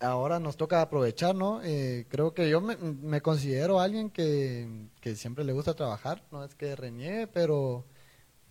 ahora 0.00 0.40
nos 0.40 0.56
toca 0.56 0.82
aprovechar, 0.82 1.34
¿no? 1.36 1.62
Eh, 1.64 2.06
creo 2.10 2.34
que 2.34 2.50
yo 2.50 2.60
me, 2.62 2.76
me 2.78 3.22
considero 3.22 3.80
alguien 3.80 4.10
que, 4.10 4.88
que 5.00 5.16
siempre 5.16 5.44
le 5.44 5.52
gusta 5.54 5.74
trabajar, 5.74 6.24
no 6.32 6.44
es 6.44 6.54
que 6.56 6.76
reniegue, 6.76 7.26
pero 7.28 7.86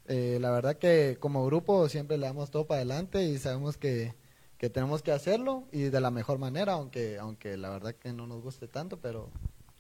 eh, 0.08 0.38
la 0.40 0.52
verdad 0.52 0.78
que 0.78 1.18
como 1.20 1.46
grupo 1.46 1.90
siempre 1.90 2.18
le 2.18 2.28
damos 2.28 2.52
todo 2.52 2.68
para 2.68 2.80
adelante 2.80 3.24
y 3.24 3.38
sabemos 3.38 3.78
que, 3.78 4.14
que 4.58 4.70
tenemos 4.70 5.02
que 5.02 5.12
hacerlo 5.12 5.68
y 5.72 5.84
de 5.84 6.02
la 6.02 6.12
mejor 6.12 6.38
manera, 6.40 6.74
aunque, 6.74 7.18
aunque 7.20 7.58
la 7.58 7.70
verdad 7.70 7.96
que 7.96 8.14
no 8.14 8.28
nos 8.28 8.42
guste 8.42 8.68
tanto, 8.68 9.00
pero 9.00 9.30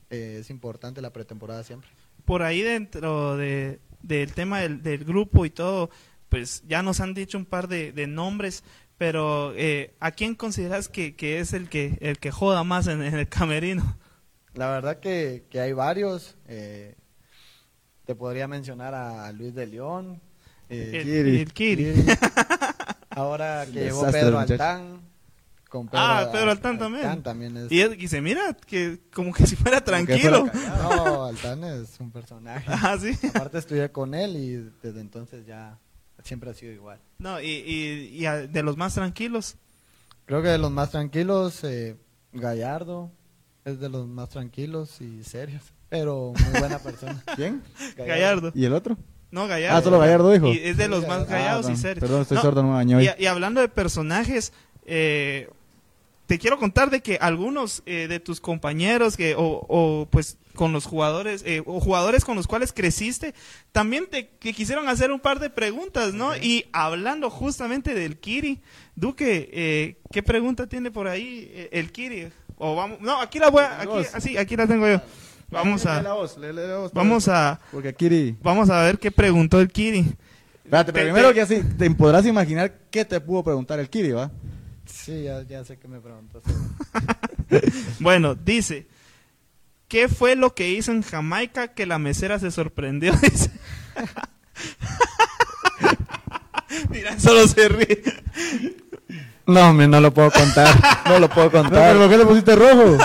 eh, 0.10 0.38
es 0.42 0.50
importante 0.50 1.02
la 1.02 1.12
pretemporada 1.14 1.64
siempre. 1.64 1.90
Por 2.26 2.42
ahí 2.42 2.62
dentro 2.62 3.38
de, 3.38 3.80
del 4.02 4.34
tema 4.34 4.60
del, 4.62 4.82
del 4.82 5.06
grupo 5.06 5.46
y 5.46 5.50
todo, 5.52 5.90
pues 6.30 6.64
ya 6.68 6.82
nos 6.82 7.00
han 7.00 7.14
dicho 7.14 7.38
un 7.38 7.46
par 7.46 7.68
de, 7.68 7.92
de 7.92 8.08
nombres, 8.08 8.64
pero 8.98 9.54
eh, 9.56 9.94
¿a 10.00 10.12
quién 10.12 10.36
consideras 10.36 10.88
que, 10.90 11.16
que 11.16 11.40
es 11.40 11.54
el 11.54 11.70
que, 11.70 11.98
el 12.02 12.18
que 12.18 12.32
joda 12.32 12.64
más 12.64 12.88
en, 12.88 13.04
en 13.04 13.14
el 13.14 13.30
camerino? 13.30 13.98
La 14.54 14.70
verdad 14.72 15.00
que, 15.00 15.46
que 15.50 15.60
hay 15.60 15.74
varios. 15.74 16.36
eh, 16.48 16.96
te 18.06 18.16
podría 18.16 18.48
mencionar 18.48 18.94
a 18.94 19.32
Luis 19.32 19.54
de 19.56 19.68
León. 19.68 20.22
eh, 20.70 20.92
El, 20.94 21.04
Kiri. 21.04 21.40
el 21.42 21.54
Kiri. 21.54 21.94
Kiri. 21.94 22.14
Ahora 23.12 23.66
que 23.66 23.72
llegó 23.86 24.06
Pedro. 24.12 24.40
Altán. 24.40 25.02
Con 25.70 25.90
Ah, 25.94 26.30
Pedro 26.32 26.52
Altán 26.52 26.78
también. 26.78 27.22
también 27.24 27.58
es. 27.58 27.72
Y, 27.72 27.82
es- 27.82 27.98
y 27.98 28.08
se 28.08 28.22
mira 28.22 28.54
que 28.66 29.00
como 29.14 29.34
que 29.34 29.46
si 29.46 29.56
fuera 29.56 29.82
tranquilo. 29.84 30.46
fuera 30.48 30.78
No, 30.84 31.26
Altán 31.26 31.64
es 31.64 32.00
un 32.00 32.12
personaje. 32.12 32.66
Ah, 32.70 32.98
sí. 33.00 33.12
Aparte 33.28 33.58
estudié 33.58 33.92
con 33.92 34.14
él 34.14 34.36
y 34.38 34.56
desde 34.82 35.02
entonces 35.02 35.46
ya 35.46 35.78
siempre 36.24 36.50
ha 36.50 36.54
sido 36.54 36.72
igual. 36.72 37.00
No, 37.18 37.42
y, 37.42 37.48
y, 37.48 38.08
y 38.16 38.26
a- 38.26 38.48
de 38.48 38.64
los 38.64 38.78
más 38.78 38.94
tranquilos. 38.94 39.56
Creo 40.26 40.42
que 40.42 40.48
de 40.50 40.58
los 40.58 40.72
más 40.72 40.92
tranquilos, 40.92 41.64
eh, 41.64 41.98
Gallardo 42.34 43.12
es 43.66 43.80
de 43.80 43.90
los 43.90 44.08
más 44.08 44.30
tranquilos 44.30 45.02
y 45.02 45.24
serios, 45.24 45.64
pero 45.90 46.34
muy 46.38 46.60
buena 46.60 46.80
persona. 46.80 47.22
¿Quién? 47.36 47.62
Gallardo. 47.98 48.52
¿Y 48.56 48.66
el 48.66 48.74
otro? 48.74 48.98
No, 49.32 49.48
Gallardo. 49.48 49.78
Ah, 49.78 49.82
solo 49.82 50.00
Gallardo 50.00 50.32
dijo. 50.32 50.48
Y 50.54 50.58
es 50.64 50.78
de 50.78 50.88
los 50.88 51.08
más 51.08 51.24
Ah, 51.24 51.28
callados 51.28 51.66
y 51.66 51.70
perdón, 51.70 51.82
serios. 51.82 52.00
Perdón, 52.00 52.22
estoy 52.22 52.36
No, 52.36 52.42
sordo, 52.42 52.62
no 52.64 52.70
me 52.70 52.74
bañé 52.76 52.96
hoy. 52.96 53.10
Y, 53.18 53.24
y 53.24 53.26
hablando 53.28 53.60
de 53.62 53.68
personajes, 53.68 54.54
eh, 54.86 55.50
te 56.28 56.40
quiero 56.40 56.58
contar 56.58 56.90
de 56.90 57.02
que 57.02 57.18
algunos 57.20 57.84
eh, 57.86 58.08
de 58.08 58.20
tus 58.20 58.40
compañeros 58.40 59.18
que, 59.18 59.36
o, 59.36 59.66
o, 59.68 60.08
pues 60.10 60.38
con 60.56 60.72
los 60.72 60.86
jugadores 60.86 61.44
eh, 61.46 61.62
o 61.66 61.82
jugadores 61.82 62.24
con 62.24 62.38
los 62.38 62.48
cuales 62.48 62.72
creciste 62.72 63.36
también 63.74 64.08
te 64.10 64.30
que 64.40 64.54
quisieron 64.54 64.88
hacer 64.88 65.12
un 65.12 65.20
par 65.20 65.40
de 65.40 65.50
preguntas, 65.50 66.14
¿no? 66.14 66.36
Y 66.38 66.66
hablando 66.72 67.30
justamente 67.30 67.94
del 67.94 68.18
Kiri, 68.18 68.62
Duque, 68.96 69.50
eh, 69.52 69.98
¿qué 70.14 70.24
pregunta 70.24 70.68
tiene 70.68 70.92
por 70.92 71.08
ahí 71.10 71.52
eh, 71.54 71.70
el 71.74 71.92
Kiri? 71.92 72.30
O 72.58 72.74
vamos, 72.76 73.02
no, 73.02 73.20
aquí 73.20 73.38
la 73.38 73.50
voy, 73.50 73.64
a, 73.64 73.82
aquí, 73.82 74.08
así, 74.14 74.38
aquí 74.38 74.56
la 74.56 74.66
tengo 74.66 74.88
yo. 74.88 75.02
Vamos 75.50 75.84
Lee 75.86 75.92
a, 75.92 76.02
la 76.02 76.14
voz, 76.14 76.38
lee- 76.38 76.48
lee 76.54 76.68
la 76.68 76.78
voz, 76.78 76.92
vamos 76.94 77.28
a, 77.28 77.60
Porque 77.72 77.94
Kiri... 77.94 78.36
vamos 78.42 78.70
a 78.70 78.82
ver 78.82 78.98
qué 79.00 79.12
preguntó 79.12 79.60
el 79.62 79.70
Kiri. 79.70 80.06
Espérate, 80.64 80.92
pero 80.92 81.06
primero 81.14 81.34
que 81.34 81.42
así, 81.42 81.62
te 81.78 81.90
podrás 81.92 82.26
imaginar 82.26 82.74
qué 82.90 83.06
te 83.06 83.20
pudo 83.22 83.44
preguntar 83.44 83.80
el 83.80 83.90
Kiri, 83.90 84.12
¿va? 84.12 84.32
Sí, 84.86 85.24
ya, 85.24 85.44
ya 85.44 85.64
sé 85.64 85.78
que 85.78 85.88
me 85.88 86.00
preguntas. 86.00 86.44
Bueno, 88.00 88.34
dice, 88.36 88.88
¿qué 89.88 90.08
fue 90.10 90.36
lo 90.36 90.56
que 90.56 90.70
hizo 90.72 90.92
en 90.92 91.04
Jamaica 91.04 91.70
que 91.70 91.86
la 91.86 92.00
mesera 92.00 92.40
se 92.40 92.50
sorprendió? 92.52 93.14
Mira, 96.90 97.20
solo 97.20 97.48
se 97.48 97.68
ríe. 97.70 98.02
No, 99.48 99.74
no 99.74 100.02
lo 100.02 100.12
puedo 100.14 100.32
contar. 100.32 100.68
No 101.08 101.20
lo 101.20 101.30
puedo 101.30 101.52
¿Pero 101.52 101.64
contar. 101.64 101.96
por 101.98 102.10
qué 102.10 102.18
le 102.18 102.26
pusiste 102.26 102.56
rojo? 102.56 102.98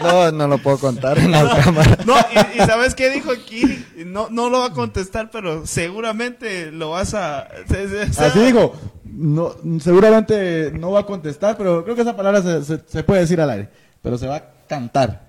No, 0.00 0.30
no 0.30 0.46
lo 0.46 0.58
puedo 0.58 0.78
contar 0.78 1.18
en 1.18 1.32
la 1.32 1.48
cámara. 1.60 1.98
No, 2.06 2.14
y, 2.16 2.62
y 2.62 2.66
¿sabes 2.66 2.94
qué 2.94 3.10
dijo 3.10 3.32
aquí? 3.32 3.84
No, 4.06 4.28
no 4.30 4.48
lo 4.48 4.60
va 4.60 4.66
a 4.66 4.72
contestar, 4.72 5.28
pero 5.32 5.66
seguramente 5.66 6.70
lo 6.70 6.90
vas 6.90 7.14
a... 7.14 7.48
se- 7.68 7.88
se- 7.88 8.12
se- 8.12 8.24
Así 8.24 8.38
dijo. 8.38 8.74
No, 9.04 9.56
seguramente 9.80 10.70
no 10.72 10.92
va 10.92 11.00
a 11.00 11.06
contestar, 11.06 11.56
pero 11.56 11.82
creo 11.82 11.96
que 11.96 12.02
esa 12.02 12.16
palabra 12.16 12.42
se 12.42 13.02
puede 13.02 13.22
decir 13.22 13.40
al 13.40 13.50
aire. 13.50 13.68
Pero 14.00 14.16
se 14.16 14.28
va 14.28 14.36
a 14.36 14.44
cantar. 14.68 15.24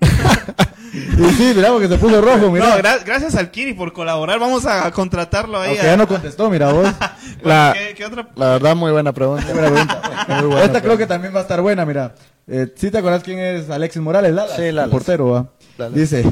Y 0.92 1.24
sí, 1.34 1.52
mira, 1.54 1.68
porque 1.70 1.88
se 1.88 1.96
puso 1.98 2.20
rojo, 2.20 2.50
mira. 2.50 2.68
No, 2.68 2.76
gra- 2.78 3.04
gracias 3.04 3.34
al 3.36 3.50
Kiri 3.50 3.74
por 3.74 3.92
colaborar. 3.92 4.38
Vamos 4.38 4.66
a 4.66 4.90
contratarlo 4.90 5.60
ahí. 5.60 5.70
Aunque 5.70 5.82
a- 5.82 5.90
ya 5.92 5.96
no 5.96 6.08
contestó, 6.08 6.50
mira 6.50 6.72
vos. 6.72 6.88
La, 7.42 7.74
¿Qué, 7.76 7.94
qué 7.94 8.04
otra? 8.04 8.28
la 8.36 8.46
verdad, 8.50 8.76
muy 8.76 8.90
buena 8.92 9.12
pregunta. 9.12 9.44
Buena 9.52 9.68
pregunta. 9.70 10.02
Muy 10.40 10.46
buena 10.48 10.64
Esta 10.64 10.80
creo 10.82 10.96
que 10.98 11.06
también 11.06 11.34
va 11.34 11.38
a 11.40 11.42
estar 11.42 11.60
buena, 11.62 11.84
mira. 11.86 12.14
Eh, 12.46 12.72
¿Sí 12.76 12.90
te 12.90 12.98
acuerdas 12.98 13.22
quién 13.22 13.38
es 13.38 13.70
Alexis 13.70 14.02
Morales? 14.02 14.32
Lala, 14.34 14.54
Sí, 14.54 14.62
el 14.62 14.80
portero, 14.90 15.30
¿va? 15.30 15.88
Dice 15.90 16.24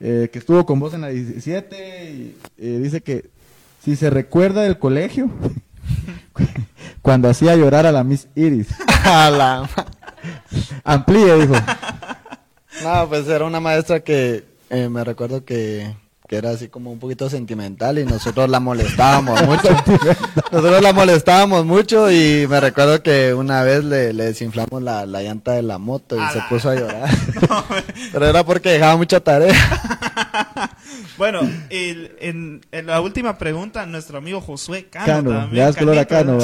eh, 0.00 0.28
que 0.32 0.38
estuvo 0.38 0.66
con 0.66 0.78
vos 0.80 0.92
en 0.94 1.00
la 1.02 1.08
17 1.08 2.10
y 2.10 2.36
eh, 2.58 2.78
dice 2.82 3.00
que 3.00 3.30
si 3.84 3.96
se 3.96 4.10
recuerda 4.10 4.62
del 4.62 4.78
colegio, 4.78 5.30
cuando 7.02 7.28
hacía 7.28 7.56
llorar 7.56 7.86
a 7.86 7.92
la 7.92 8.04
Miss 8.04 8.28
Iris. 8.34 8.68
A 9.04 9.30
la 9.30 9.68
Amplíe, 10.84 11.34
dijo. 11.36 11.54
No, 12.82 13.08
pues 13.08 13.28
era 13.28 13.44
una 13.44 13.60
maestra 13.60 14.00
que 14.00 14.44
eh, 14.70 14.88
me 14.88 15.04
recuerdo 15.04 15.44
que, 15.44 15.94
que 16.26 16.36
era 16.36 16.50
así 16.50 16.68
como 16.68 16.90
un 16.90 16.98
poquito 16.98 17.28
sentimental 17.28 17.98
y 17.98 18.04
nosotros 18.04 18.48
la 18.48 18.58
molestábamos 18.58 19.40
mucho. 19.46 19.68
nosotros 20.50 20.82
la 20.82 20.92
molestábamos 20.92 21.64
mucho 21.66 22.10
y 22.10 22.46
me 22.48 22.58
recuerdo 22.60 23.02
que 23.02 23.34
una 23.34 23.62
vez 23.62 23.84
le, 23.84 24.12
le 24.12 24.24
desinflamos 24.24 24.82
la, 24.82 25.04
la 25.06 25.22
llanta 25.22 25.52
de 25.52 25.62
la 25.62 25.78
moto 25.78 26.16
y 26.16 26.32
se 26.32 26.40
puso 26.48 26.70
a 26.70 26.74
llorar. 26.74 27.10
Pero 28.12 28.26
era 28.26 28.44
porque 28.44 28.70
dejaba 28.70 28.96
mucha 28.96 29.20
tarea. 29.20 29.54
Bueno, 31.18 31.40
el- 31.70 32.16
en, 32.20 32.60
en 32.72 32.86
la 32.86 33.00
última 33.00 33.38
pregunta, 33.38 33.84
nuestro 33.86 34.18
amigo 34.18 34.40
Josué 34.40 34.86
Cano. 34.88 35.06
Cano, 35.06 35.30
también, 35.30 35.54
le 35.54 35.60
das 35.62 35.76
color 35.76 35.98
a 35.98 36.04
Cano. 36.06 36.38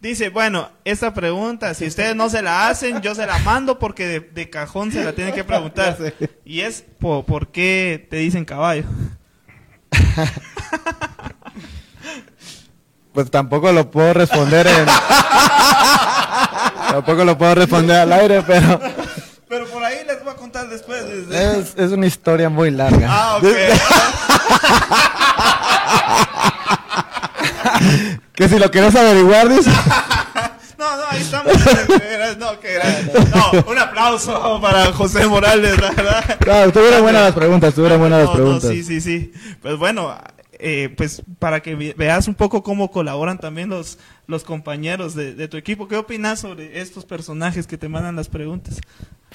Dice, 0.00 0.28
bueno, 0.28 0.68
esta 0.84 1.14
pregunta, 1.14 1.72
si 1.74 1.86
ustedes 1.86 2.14
no 2.14 2.28
se 2.28 2.42
la 2.42 2.68
hacen, 2.68 3.00
yo 3.00 3.14
se 3.14 3.26
la 3.26 3.38
mando 3.38 3.78
porque 3.78 4.06
de, 4.06 4.20
de 4.20 4.50
cajón 4.50 4.92
se 4.92 5.02
la 5.02 5.14
tienen 5.14 5.34
que 5.34 5.42
preguntar. 5.44 5.96
Y 6.44 6.60
es, 6.60 6.84
po- 7.00 7.24
¿por 7.24 7.48
qué 7.48 8.06
te 8.10 8.16
dicen 8.18 8.44
caballo? 8.44 8.84
Pues 13.12 13.30
tampoco 13.30 13.72
lo 13.72 13.90
puedo 13.90 14.12
responder 14.12 14.66
en... 14.66 14.86
tampoco 16.90 17.24
lo 17.24 17.38
puedo 17.38 17.54
responder 17.54 17.96
al 17.96 18.12
aire, 18.12 18.42
Pero 18.42 18.78
por 19.72 19.82
ahí 19.82 20.00
les 20.06 20.22
voy 20.22 20.34
a 20.34 20.35
contar 20.46 20.68
después. 20.68 21.02
es, 21.30 21.74
es 21.76 21.90
una 21.92 22.06
historia 22.06 22.48
muy 22.48 22.70
larga. 22.70 23.08
Ah, 23.10 23.36
ok. 23.38 23.44
Que 28.34 28.48
si 28.48 28.58
lo 28.58 28.70
quieres 28.70 28.94
averiguar, 28.94 29.48
dice. 29.48 29.70
No, 30.78 30.94
no, 30.94 31.02
ahí 31.08 31.22
estamos. 31.22 31.54
No, 32.38 32.60
qué 32.60 32.78
no, 33.34 33.70
un 33.72 33.78
aplauso 33.78 34.60
para 34.60 34.92
José 34.92 35.26
Morales, 35.26 35.80
la 35.80 35.90
verdad. 35.90 36.38
Claro, 36.38 36.68
estuvieron 36.68 37.00
buenas 37.02 37.22
las 37.22 37.32
preguntas, 37.34 37.68
estuvieron 37.70 37.98
buenas 37.98 38.18
las 38.18 38.26
No, 38.28 38.32
no, 38.32 38.36
preguntas. 38.36 38.70
sí, 38.70 38.84
sí, 38.84 39.00
sí. 39.00 39.32
Pues 39.62 39.78
bueno, 39.78 40.14
eh, 40.52 40.92
pues 40.94 41.22
para 41.38 41.60
que 41.60 41.74
ve- 41.76 41.94
veas 41.96 42.28
un 42.28 42.34
poco 42.34 42.62
cómo 42.62 42.90
colaboran 42.90 43.38
también 43.38 43.70
los, 43.70 43.98
los 44.26 44.44
compañeros 44.44 45.14
de, 45.14 45.32
de 45.34 45.48
tu 45.48 45.56
equipo. 45.56 45.88
¿Qué 45.88 45.96
opinas 45.96 46.40
sobre 46.40 46.78
estos 46.82 47.06
personajes 47.06 47.66
que 47.66 47.78
te 47.78 47.88
mandan 47.88 48.14
las 48.14 48.28
preguntas? 48.28 48.76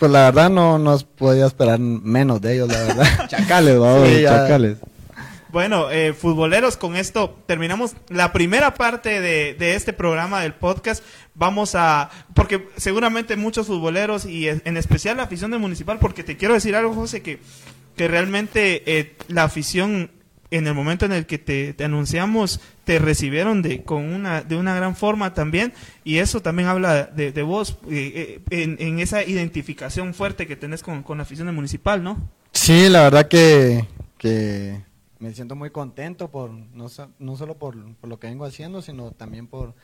Pues 0.02 0.12
la 0.12 0.24
verdad 0.32 0.50
no 0.50 0.80
nos 0.80 1.04
podía 1.04 1.46
esperar 1.46 1.78
menos 1.78 2.42
de 2.42 2.56
ellos, 2.56 2.68
la 2.70 2.80
verdad. 2.82 3.06
Chacales, 3.28 3.78
vamos, 3.78 4.10
Sí, 4.10 4.22
ya. 4.24 4.30
chacales. 4.32 4.78
Bueno, 5.50 5.92
eh, 5.92 6.14
futboleros, 6.14 6.76
con 6.76 6.96
esto 6.96 7.38
terminamos 7.46 7.94
la 8.10 8.34
primera 8.34 8.74
parte 8.74 9.22
de, 9.22 9.54
de 9.54 9.76
este 9.76 9.94
programa 9.94 10.42
del 10.42 10.56
podcast. 10.56 11.04
Vamos 11.36 11.76
a, 11.76 12.10
porque 12.34 12.68
seguramente 12.78 13.36
muchos 13.36 13.68
futboleros 13.68 14.26
y 14.26 14.48
en 14.50 14.64
en 14.66 14.76
especial 14.76 15.18
la 15.18 15.24
afición 15.24 15.52
de 15.52 15.60
Municipal, 15.60 16.00
porque 16.00 16.24
te 16.24 16.36
quiero 16.36 16.56
decir 16.56 16.76
algo, 16.76 16.96
José, 16.96 17.22
que, 17.22 17.40
que 17.96 18.08
realmente 18.08 18.82
eh, 19.00 19.16
la 19.28 19.44
afición 19.44 20.10
en 20.52 20.68
el 20.68 20.74
momento 20.74 21.06
en 21.06 21.14
el 21.14 21.26
que 21.26 21.38
te, 21.38 21.74
te 21.74 21.84
anunciamos 21.86 22.60
te 22.84 23.00
recibieron 23.00 23.62
de 23.62 23.84
con 23.84 24.04
una 24.04 24.42
de 24.42 24.58
una 24.58 24.76
gran 24.76 24.96
forma 24.96 25.34
también 25.34 25.74
y 26.04 26.18
eso 26.18 26.42
también 26.42 26.68
habla 26.68 27.06
de, 27.06 27.32
de 27.32 27.42
vos 27.42 27.78
eh, 27.90 28.42
eh, 28.50 28.62
en, 28.62 28.78
en 28.80 29.00
esa 29.00 29.24
identificación 29.24 30.14
fuerte 30.14 30.46
que 30.46 30.56
tenés 30.56 30.84
con, 30.84 31.04
con 31.04 31.18
la 31.18 31.24
afición 31.24 31.48
de 31.48 31.54
Municipal, 31.54 32.04
¿no? 32.04 32.30
Sí, 32.52 32.90
la 32.90 33.04
verdad 33.04 33.28
que, 33.28 33.88
que 34.18 34.82
me 35.20 35.34
siento 35.34 35.56
muy 35.56 35.70
contento 35.70 36.30
por 36.30 36.52
no, 36.52 36.88
no 37.20 37.38
solo 37.38 37.58
por, 37.58 37.96
por 37.96 38.10
lo 38.10 38.20
que 38.20 38.28
vengo 38.28 38.44
haciendo, 38.44 38.82
sino 38.82 39.12
también 39.12 39.48
por, 39.48 39.76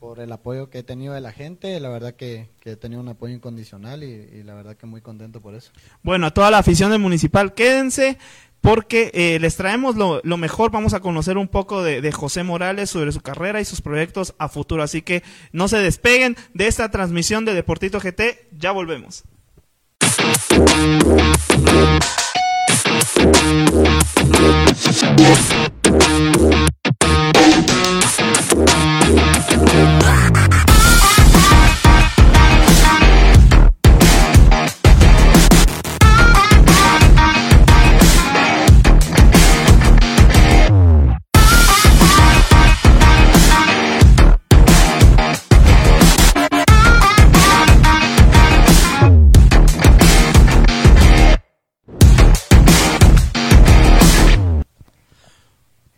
por 0.00 0.20
el 0.20 0.30
apoyo 0.32 0.68
que 0.68 0.80
he 0.80 0.82
tenido 0.82 1.14
de 1.14 1.20
la 1.20 1.32
gente. 1.32 1.78
La 1.80 1.88
verdad 1.88 2.14
que, 2.14 2.50
que 2.60 2.72
he 2.72 2.76
tenido 2.76 3.00
un 3.00 3.08
apoyo 3.08 3.32
incondicional 3.32 4.02
y, 4.02 4.06
y 4.06 4.42
la 4.42 4.54
verdad 4.54 4.76
que 4.76 4.86
muy 4.86 5.00
contento 5.00 5.40
por 5.40 5.54
eso. 5.54 5.70
Bueno, 6.02 6.26
a 6.26 6.30
toda 6.32 6.50
la 6.50 6.58
afición 6.58 6.90
del 6.90 7.00
Municipal, 7.00 7.54
quédense 7.54 8.18
porque 8.64 9.10
eh, 9.12 9.38
les 9.40 9.56
traemos 9.56 9.94
lo, 9.94 10.22
mejor. 10.38 10.70
Vamos 10.70 10.94
a 10.94 11.00
conocer 11.00 11.36
un 11.36 11.48
poco 11.48 11.82
de 11.82 12.10
José 12.12 12.44
Morales 12.44 12.88
sobre 12.88 13.12
su 13.12 13.20
carrera 13.20 13.60
y 13.60 13.66
sus 13.66 13.82
proyectos 13.82 14.34
a 14.38 14.48
futuro. 14.48 14.82
Así 14.82 15.02
que 15.02 15.22
no 15.52 15.68
se 15.68 15.76
despeguen 15.76 16.34
de 16.54 16.66
esta 16.66 16.90
transmisión 16.90 17.44
de 17.44 17.52
Deportito 17.52 18.00
GT. 18.00 18.48
Ya 18.52 18.72
volvemos. 18.72 19.24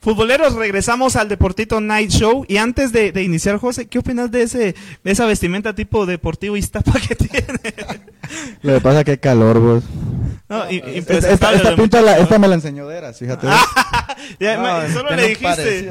Futboleros, 0.06 0.54
regresamos 0.54 1.16
al 1.16 1.28
Deportito 1.28 1.80
Night 1.80 2.10
Show. 2.12 2.44
Y 2.46 2.58
antes 2.58 2.92
de, 2.92 3.10
de 3.10 3.25
iniciar, 3.25 3.56
José, 3.58 3.88
¿qué 3.88 3.98
opinas 3.98 4.30
de 4.30 4.42
ese 4.42 4.76
de 5.02 5.10
esa 5.10 5.26
vestimenta 5.26 5.75
tipo 5.75 6.06
deportivo 6.06 6.56
Iztapa 6.56 6.92
que 6.92 7.16
tiene? 7.16 7.42
Lo 8.62 8.75
que 8.75 8.80
pasa 8.80 9.00
es 9.00 9.04
que 9.04 9.10
hay 9.10 9.18
calor, 9.18 9.58
vos. 9.58 9.82
No, 10.48 10.62
Esta, 10.66 10.90
impresentable 10.92 11.34
esta, 11.34 11.52
esta 11.56 11.70
de 11.70 11.76
pinta 11.76 12.00
la, 12.02 12.18
esta 12.18 12.38
me 12.38 12.46
la 12.46 12.54
enseñó 12.54 12.86
Deras, 12.86 13.18
fíjate. 13.18 13.48
Ya, 14.38 14.56
No, 14.58 14.62
ma- 14.62 14.88
solo 14.92 15.10
le 15.16 15.26
dijiste. 15.30 15.90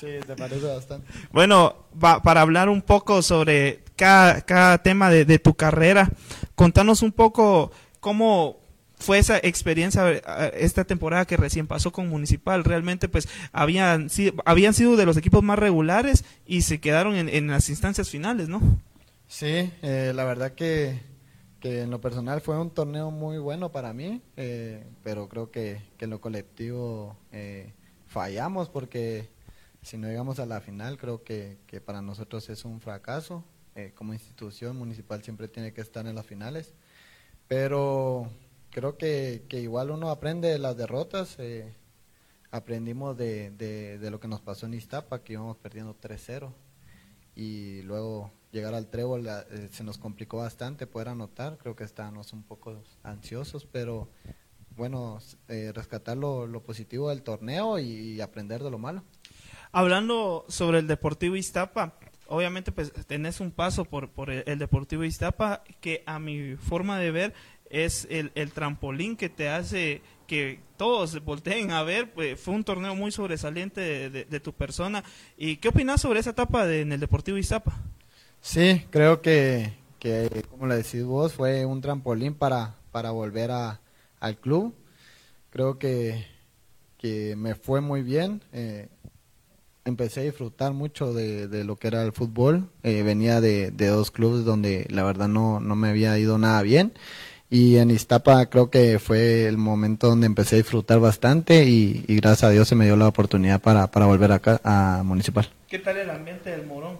sí, 0.00 0.06
te 0.26 0.34
parece 0.36 0.66
bastante. 0.66 1.06
Bueno, 1.30 1.76
va- 2.02 2.20
para 2.22 2.40
hablar 2.40 2.68
un 2.68 2.82
poco 2.82 3.22
sobre 3.22 3.84
cada, 3.94 4.40
cada 4.40 4.78
tema 4.78 5.10
de, 5.10 5.24
de 5.24 5.38
tu 5.38 5.54
carrera, 5.54 6.10
contanos 6.56 7.02
un 7.02 7.12
poco 7.12 7.70
cómo 8.00 8.58
fue 9.00 9.18
esa 9.18 9.38
experiencia 9.38 10.08
esta 10.54 10.84
temporada 10.84 11.24
que 11.26 11.36
recién 11.36 11.66
pasó 11.66 11.90
con 11.92 12.08
Municipal. 12.08 12.62
Realmente, 12.64 13.08
pues, 13.08 13.28
habían, 13.52 14.10
si- 14.10 14.32
habían 14.44 14.74
sido 14.74 14.96
de 14.96 15.06
los 15.06 15.16
equipos 15.16 15.42
más 15.42 15.58
regulares 15.58 16.24
y 16.46 16.62
se 16.62 16.80
quedaron 16.80 17.16
en, 17.16 17.28
en 17.28 17.48
las 17.48 17.68
instancias 17.68 18.08
finales, 18.10 18.48
¿no? 18.48 18.60
Sí, 19.26 19.72
eh, 19.82 20.12
la 20.14 20.24
verdad 20.24 20.52
que, 20.52 21.00
que 21.60 21.82
en 21.82 21.90
lo 21.90 22.00
personal 22.00 22.40
fue 22.40 22.58
un 22.60 22.70
torneo 22.70 23.10
muy 23.10 23.38
bueno 23.38 23.70
para 23.72 23.92
mí, 23.92 24.22
eh, 24.36 24.84
pero 25.02 25.28
creo 25.28 25.50
que, 25.50 25.80
que 25.96 26.04
en 26.06 26.10
lo 26.10 26.20
colectivo 26.20 27.16
eh, 27.32 27.72
fallamos 28.06 28.68
porque 28.68 29.28
si 29.82 29.96
no 29.98 30.08
llegamos 30.08 30.40
a 30.40 30.46
la 30.46 30.60
final 30.60 30.98
creo 30.98 31.22
que, 31.22 31.58
que 31.66 31.80
para 31.80 32.02
nosotros 32.02 32.48
es 32.50 32.64
un 32.64 32.80
fracaso. 32.80 33.44
Como 33.94 34.12
institución 34.12 34.76
municipal 34.76 35.22
siempre 35.22 35.48
tiene 35.48 35.72
que 35.72 35.80
estar 35.80 36.06
en 36.06 36.14
las 36.14 36.26
finales, 36.26 36.74
pero 37.48 38.28
creo 38.70 38.96
que, 38.96 39.44
que 39.48 39.60
igual 39.60 39.90
uno 39.90 40.10
aprende 40.10 40.48
de 40.48 40.58
las 40.58 40.76
derrotas. 40.76 41.36
eh, 41.38 41.74
aprendimos 42.50 43.16
de, 43.16 43.50
de, 43.50 44.10
lo 44.10 44.18
que 44.18 44.28
nos 44.28 44.40
pasó 44.40 44.66
en 44.66 44.74
Iztapa, 44.74 45.22
que 45.22 45.34
íbamos 45.34 45.56
perdiendo 45.56 45.96
3-0 45.96 46.52
y 47.34 47.82
luego 47.82 48.32
llegar 48.52 48.74
al 48.74 48.88
trébol 48.88 49.26
eh, 49.26 49.68
se 49.70 49.84
nos 49.84 49.98
complicó 49.98 50.38
bastante 50.38 50.86
poder 50.86 51.08
anotar, 51.08 51.58
creo 51.58 51.76
que 51.76 51.84
estábamos 51.84 52.32
un 52.32 52.42
poco 52.42 52.82
ansiosos, 53.02 53.66
pero 53.66 54.08
bueno, 54.76 55.18
eh, 55.48 55.72
rescatar 55.74 56.16
lo, 56.16 56.46
lo 56.46 56.62
positivo 56.62 57.10
del 57.10 57.22
torneo 57.22 57.78
y, 57.78 58.20
aprender 58.20 58.62
de 58.62 58.70
lo 58.70 58.78
malo. 58.78 59.04
Hablando 59.72 60.44
sobre 60.48 60.80
el 60.80 60.86
Deportivo 60.86 61.36
Iztapa, 61.36 61.94
obviamente 62.26 62.72
pues 62.72 62.92
tenés 63.06 63.40
un 63.40 63.52
paso 63.52 63.84
por, 63.84 64.10
por 64.10 64.30
el 64.30 64.58
Deportivo 64.58 65.04
Iztapa 65.04 65.62
que 65.80 66.02
a 66.06 66.18
mi 66.18 66.56
forma 66.56 66.98
de 66.98 67.10
ver 67.12 67.34
es 67.70 68.06
el, 68.10 68.32
el 68.34 68.52
trampolín 68.52 69.16
que 69.16 69.28
te 69.28 69.48
hace 69.48 70.02
que 70.26 70.60
todos 70.76 71.22
volteen 71.24 71.72
a 71.72 71.82
ver, 71.82 72.12
pues 72.12 72.38
fue 72.40 72.54
un 72.54 72.64
torneo 72.64 72.94
muy 72.94 73.10
sobresaliente 73.12 73.80
de, 74.10 74.24
de- 74.24 74.40
tu 74.40 74.52
persona. 74.52 75.02
¿Y 75.36 75.56
qué 75.56 75.68
opinas 75.68 76.00
sobre 76.00 76.20
esa 76.20 76.30
etapa 76.30 76.66
de- 76.66 76.82
en 76.82 76.92
el 76.92 77.00
Deportivo 77.00 77.36
Iztapa? 77.38 77.80
Sí, 78.40 78.86
creo 78.90 79.20
que, 79.20 79.74
que, 79.98 80.44
como 80.50 80.66
le 80.66 80.76
decís 80.76 81.04
vos, 81.04 81.32
fue 81.34 81.64
un 81.66 81.80
trampolín 81.80 82.34
para, 82.34 82.76
para 82.92 83.10
volver 83.10 83.50
a, 83.50 83.80
al 84.18 84.38
club. 84.38 84.74
Creo 85.50 85.78
que, 85.78 86.26
que 86.98 87.36
me 87.36 87.54
fue 87.54 87.80
muy 87.80 88.02
bien. 88.02 88.42
eh, 88.52 88.88
empecé 89.84 90.20
a 90.20 90.24
disfrutar 90.24 90.72
mucho 90.72 91.12
de, 91.14 91.48
de 91.48 91.64
lo 91.64 91.76
que 91.76 91.88
era 91.88 92.02
el 92.02 92.12
fútbol. 92.12 92.70
eh, 92.82 93.02
venía 93.02 93.40
de, 93.40 93.70
de 93.70 93.86
dos 93.88 94.10
clubes 94.10 94.44
donde 94.44 94.86
la 94.90 95.02
verdad 95.04 95.28
no, 95.28 95.60
no 95.60 95.76
me 95.76 95.88
había 95.88 96.18
ido 96.18 96.38
nada 96.38 96.62
bien. 96.62 96.92
Y 97.50 97.78
en 97.78 97.90
Iztapa 97.90 98.46
creo 98.46 98.70
que 98.70 99.00
fue 99.00 99.46
el 99.46 99.58
momento 99.58 100.06
donde 100.06 100.26
empecé 100.26 100.54
a 100.54 100.58
disfrutar 100.58 101.00
bastante 101.00 101.64
y, 101.64 102.04
y 102.06 102.16
gracias 102.16 102.44
a 102.44 102.50
Dios 102.50 102.68
se 102.68 102.76
me 102.76 102.84
dio 102.84 102.96
la 102.96 103.08
oportunidad 103.08 103.60
para, 103.60 103.90
para 103.90 104.06
volver 104.06 104.30
acá 104.30 104.60
a 104.62 105.02
Municipal. 105.04 105.50
¿Qué 105.68 105.80
tal 105.80 105.96
el 105.96 106.10
ambiente 106.10 106.50
del 106.50 106.64
Morón? 106.66 106.96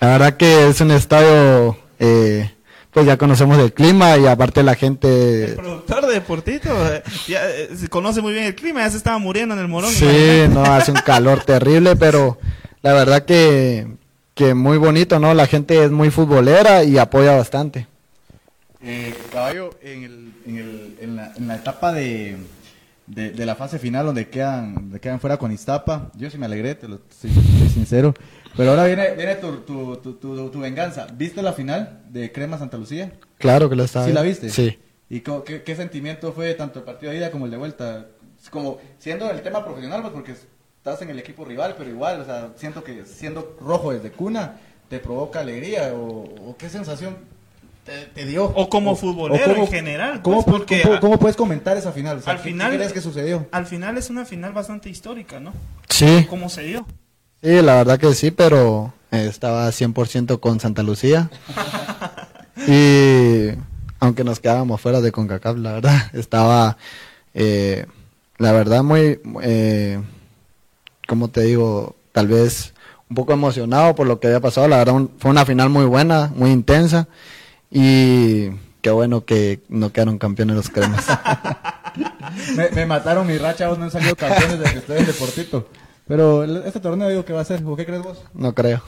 La 0.00 0.08
verdad 0.08 0.36
que 0.36 0.68
es 0.68 0.80
un 0.80 0.90
estadio 0.90 1.76
eh, 2.00 2.50
pues 2.90 3.06
ya 3.06 3.16
conocemos 3.16 3.58
el 3.58 3.72
clima 3.72 4.16
y 4.16 4.26
aparte 4.26 4.62
la 4.62 4.72
El 4.72 4.78
gente... 4.78 5.54
productor 5.56 6.06
de 6.06 6.14
Deportito 6.14 6.92
eh, 6.92 7.02
ya, 7.28 7.40
se 7.76 7.88
conoce 7.88 8.20
muy 8.20 8.32
bien 8.32 8.46
el 8.46 8.54
clima, 8.54 8.80
ya 8.80 8.90
se 8.90 8.96
estaba 8.96 9.18
muriendo 9.18 9.54
en 9.54 9.60
el 9.60 9.68
morón. 9.68 9.90
Sí, 9.92 10.46
no, 10.50 10.64
hace 10.64 10.90
un 10.90 10.98
calor 10.98 11.42
terrible, 11.46 11.94
pero 11.94 12.38
la 12.82 12.92
verdad 12.94 13.24
que, 13.24 13.86
que 14.34 14.54
muy 14.54 14.78
bonito, 14.78 15.20
¿no? 15.20 15.34
La 15.34 15.46
gente 15.46 15.84
es 15.84 15.90
muy 15.90 16.10
futbolera 16.10 16.82
y 16.82 16.98
apoya 16.98 17.36
bastante. 17.36 17.86
Eh, 18.82 19.14
caballo, 19.30 19.70
en, 19.82 20.04
el, 20.04 20.32
en, 20.46 20.56
el, 20.56 20.96
en, 21.00 21.16
la, 21.16 21.32
en 21.36 21.48
la 21.48 21.56
etapa 21.56 21.92
de, 21.92 22.36
de, 23.06 23.30
de 23.30 23.46
la 23.46 23.54
fase 23.54 23.78
final 23.78 24.06
donde 24.06 24.28
quedan, 24.28 24.74
donde 24.74 25.00
quedan 25.00 25.20
fuera 25.20 25.36
con 25.36 25.52
Iztapa, 25.52 26.10
yo 26.16 26.30
sí 26.30 26.38
me 26.38 26.46
alegré, 26.46 26.74
te 26.74 26.88
lo 26.88 27.00
soy, 27.10 27.30
soy 27.30 27.68
sincero. 27.68 28.14
Pero 28.56 28.70
ahora 28.70 28.86
viene, 28.86 29.14
viene 29.14 29.34
tu, 29.36 29.58
tu, 29.58 29.96
tu, 29.98 30.14
tu, 30.14 30.50
tu 30.50 30.60
venganza. 30.60 31.06
¿Viste 31.12 31.42
la 31.42 31.52
final 31.52 32.02
de 32.08 32.32
Crema 32.32 32.58
Santa 32.58 32.78
Lucía? 32.78 33.12
Claro 33.38 33.68
que 33.68 33.76
lo 33.76 33.84
está. 33.84 34.04
¿Sí 34.06 34.12
la 34.12 34.22
viste? 34.22 34.48
Sí. 34.50 34.78
¿Y 35.08 35.20
qué, 35.20 35.62
qué 35.62 35.76
sentimiento 35.76 36.32
fue 36.32 36.54
tanto 36.54 36.78
el 36.78 36.84
partido 36.84 37.12
de 37.12 37.18
ida 37.18 37.30
como 37.30 37.44
el 37.44 37.50
de 37.50 37.58
vuelta? 37.58 38.06
Como 38.50 38.78
siendo 38.98 39.30
el 39.30 39.42
tema 39.42 39.64
profesional, 39.64 40.00
pues 40.00 40.12
porque 40.14 40.32
estás 40.32 41.02
en 41.02 41.10
el 41.10 41.18
equipo 41.18 41.44
rival, 41.44 41.74
pero 41.76 41.90
igual, 41.90 42.22
o 42.22 42.24
sea, 42.24 42.52
siento 42.56 42.82
que 42.82 43.04
siendo 43.04 43.56
rojo 43.60 43.92
desde 43.92 44.10
cuna 44.10 44.56
te 44.88 44.98
provoca 44.98 45.40
alegría 45.40 45.92
o, 45.94 46.50
o 46.50 46.56
qué 46.56 46.68
sensación 46.68 47.16
te, 47.84 48.06
te 48.14 48.24
dio. 48.26 48.44
O 48.44 48.68
como 48.68 48.94
futbolero 48.96 49.44
cómo- 49.54 49.64
en 49.64 49.68
general, 49.72 50.22
¿Cómo, 50.22 50.44
pues, 50.44 50.56
porque 50.58 50.98
cómo- 51.00 51.18
puedes 51.18 51.36
comentar 51.36 51.76
esa 51.76 51.92
final? 51.92 52.18
O 52.18 52.22
sea, 52.22 52.32
al 52.34 52.38
¿qué- 52.42 52.50
final- 52.50 52.70
¿Qué 52.70 52.76
crees 52.78 52.92
que 52.92 53.00
sucedió? 53.00 53.46
Al 53.52 53.66
final 53.66 53.96
es 53.98 54.10
una 54.10 54.24
final 54.24 54.52
bastante 54.52 54.88
histórica, 54.90 55.40
¿no? 55.40 55.52
Sí, 55.88 56.26
¿Cómo 56.28 56.48
se 56.48 56.62
dio? 56.62 56.86
sí, 57.42 57.62
la 57.62 57.76
verdad 57.76 57.98
que 57.98 58.12
sí, 58.14 58.30
pero 58.30 58.92
eh, 59.10 59.26
estaba 59.28 59.70
100% 59.72 60.38
con 60.40 60.60
Santa 60.60 60.82
Lucía. 60.82 61.30
y 62.66 63.48
aunque 63.98 64.24
nos 64.24 64.40
quedábamos 64.40 64.80
fuera 64.80 65.00
de 65.00 65.12
CONCACAF, 65.12 65.56
la 65.58 65.72
verdad, 65.72 66.02
estaba, 66.14 66.76
eh, 67.34 67.86
la 68.38 68.52
verdad, 68.52 68.82
muy, 68.82 69.20
eh, 69.42 70.00
como 71.06 71.28
te 71.28 71.42
digo, 71.42 71.96
tal 72.12 72.28
vez 72.28 72.72
un 73.08 73.16
poco 73.16 73.32
emocionado 73.32 73.94
por 73.94 74.06
lo 74.06 74.20
que 74.20 74.28
había 74.28 74.40
pasado. 74.40 74.68
La 74.68 74.78
verdad, 74.78 74.94
un- 74.94 75.10
fue 75.18 75.30
una 75.30 75.44
final 75.44 75.68
muy 75.68 75.84
buena, 75.84 76.32
muy 76.34 76.50
intensa. 76.50 77.08
Y 77.70 78.50
qué 78.82 78.90
bueno 78.90 79.24
que 79.24 79.60
no 79.68 79.92
quedaron 79.92 80.18
campeones 80.18 80.56
los 80.56 80.68
cremas. 80.70 81.06
me, 82.56 82.70
me 82.70 82.86
mataron 82.86 83.26
mi 83.26 83.38
racha, 83.38 83.68
vos 83.68 83.78
no 83.78 83.84
han 83.84 83.90
salido 83.90 84.16
campeones 84.16 84.58
desde 84.58 84.72
que 84.72 84.78
estoy 84.78 84.98
en 84.98 85.06
Deportito. 85.06 85.68
Pero 86.08 86.42
este 86.64 86.80
torneo 86.80 87.08
digo 87.08 87.24
que 87.24 87.32
va 87.32 87.40
a 87.42 87.44
ser, 87.44 87.62
¿o 87.64 87.76
qué 87.76 87.86
crees 87.86 88.02
vos? 88.02 88.18
No 88.34 88.52
creo. 88.52 88.82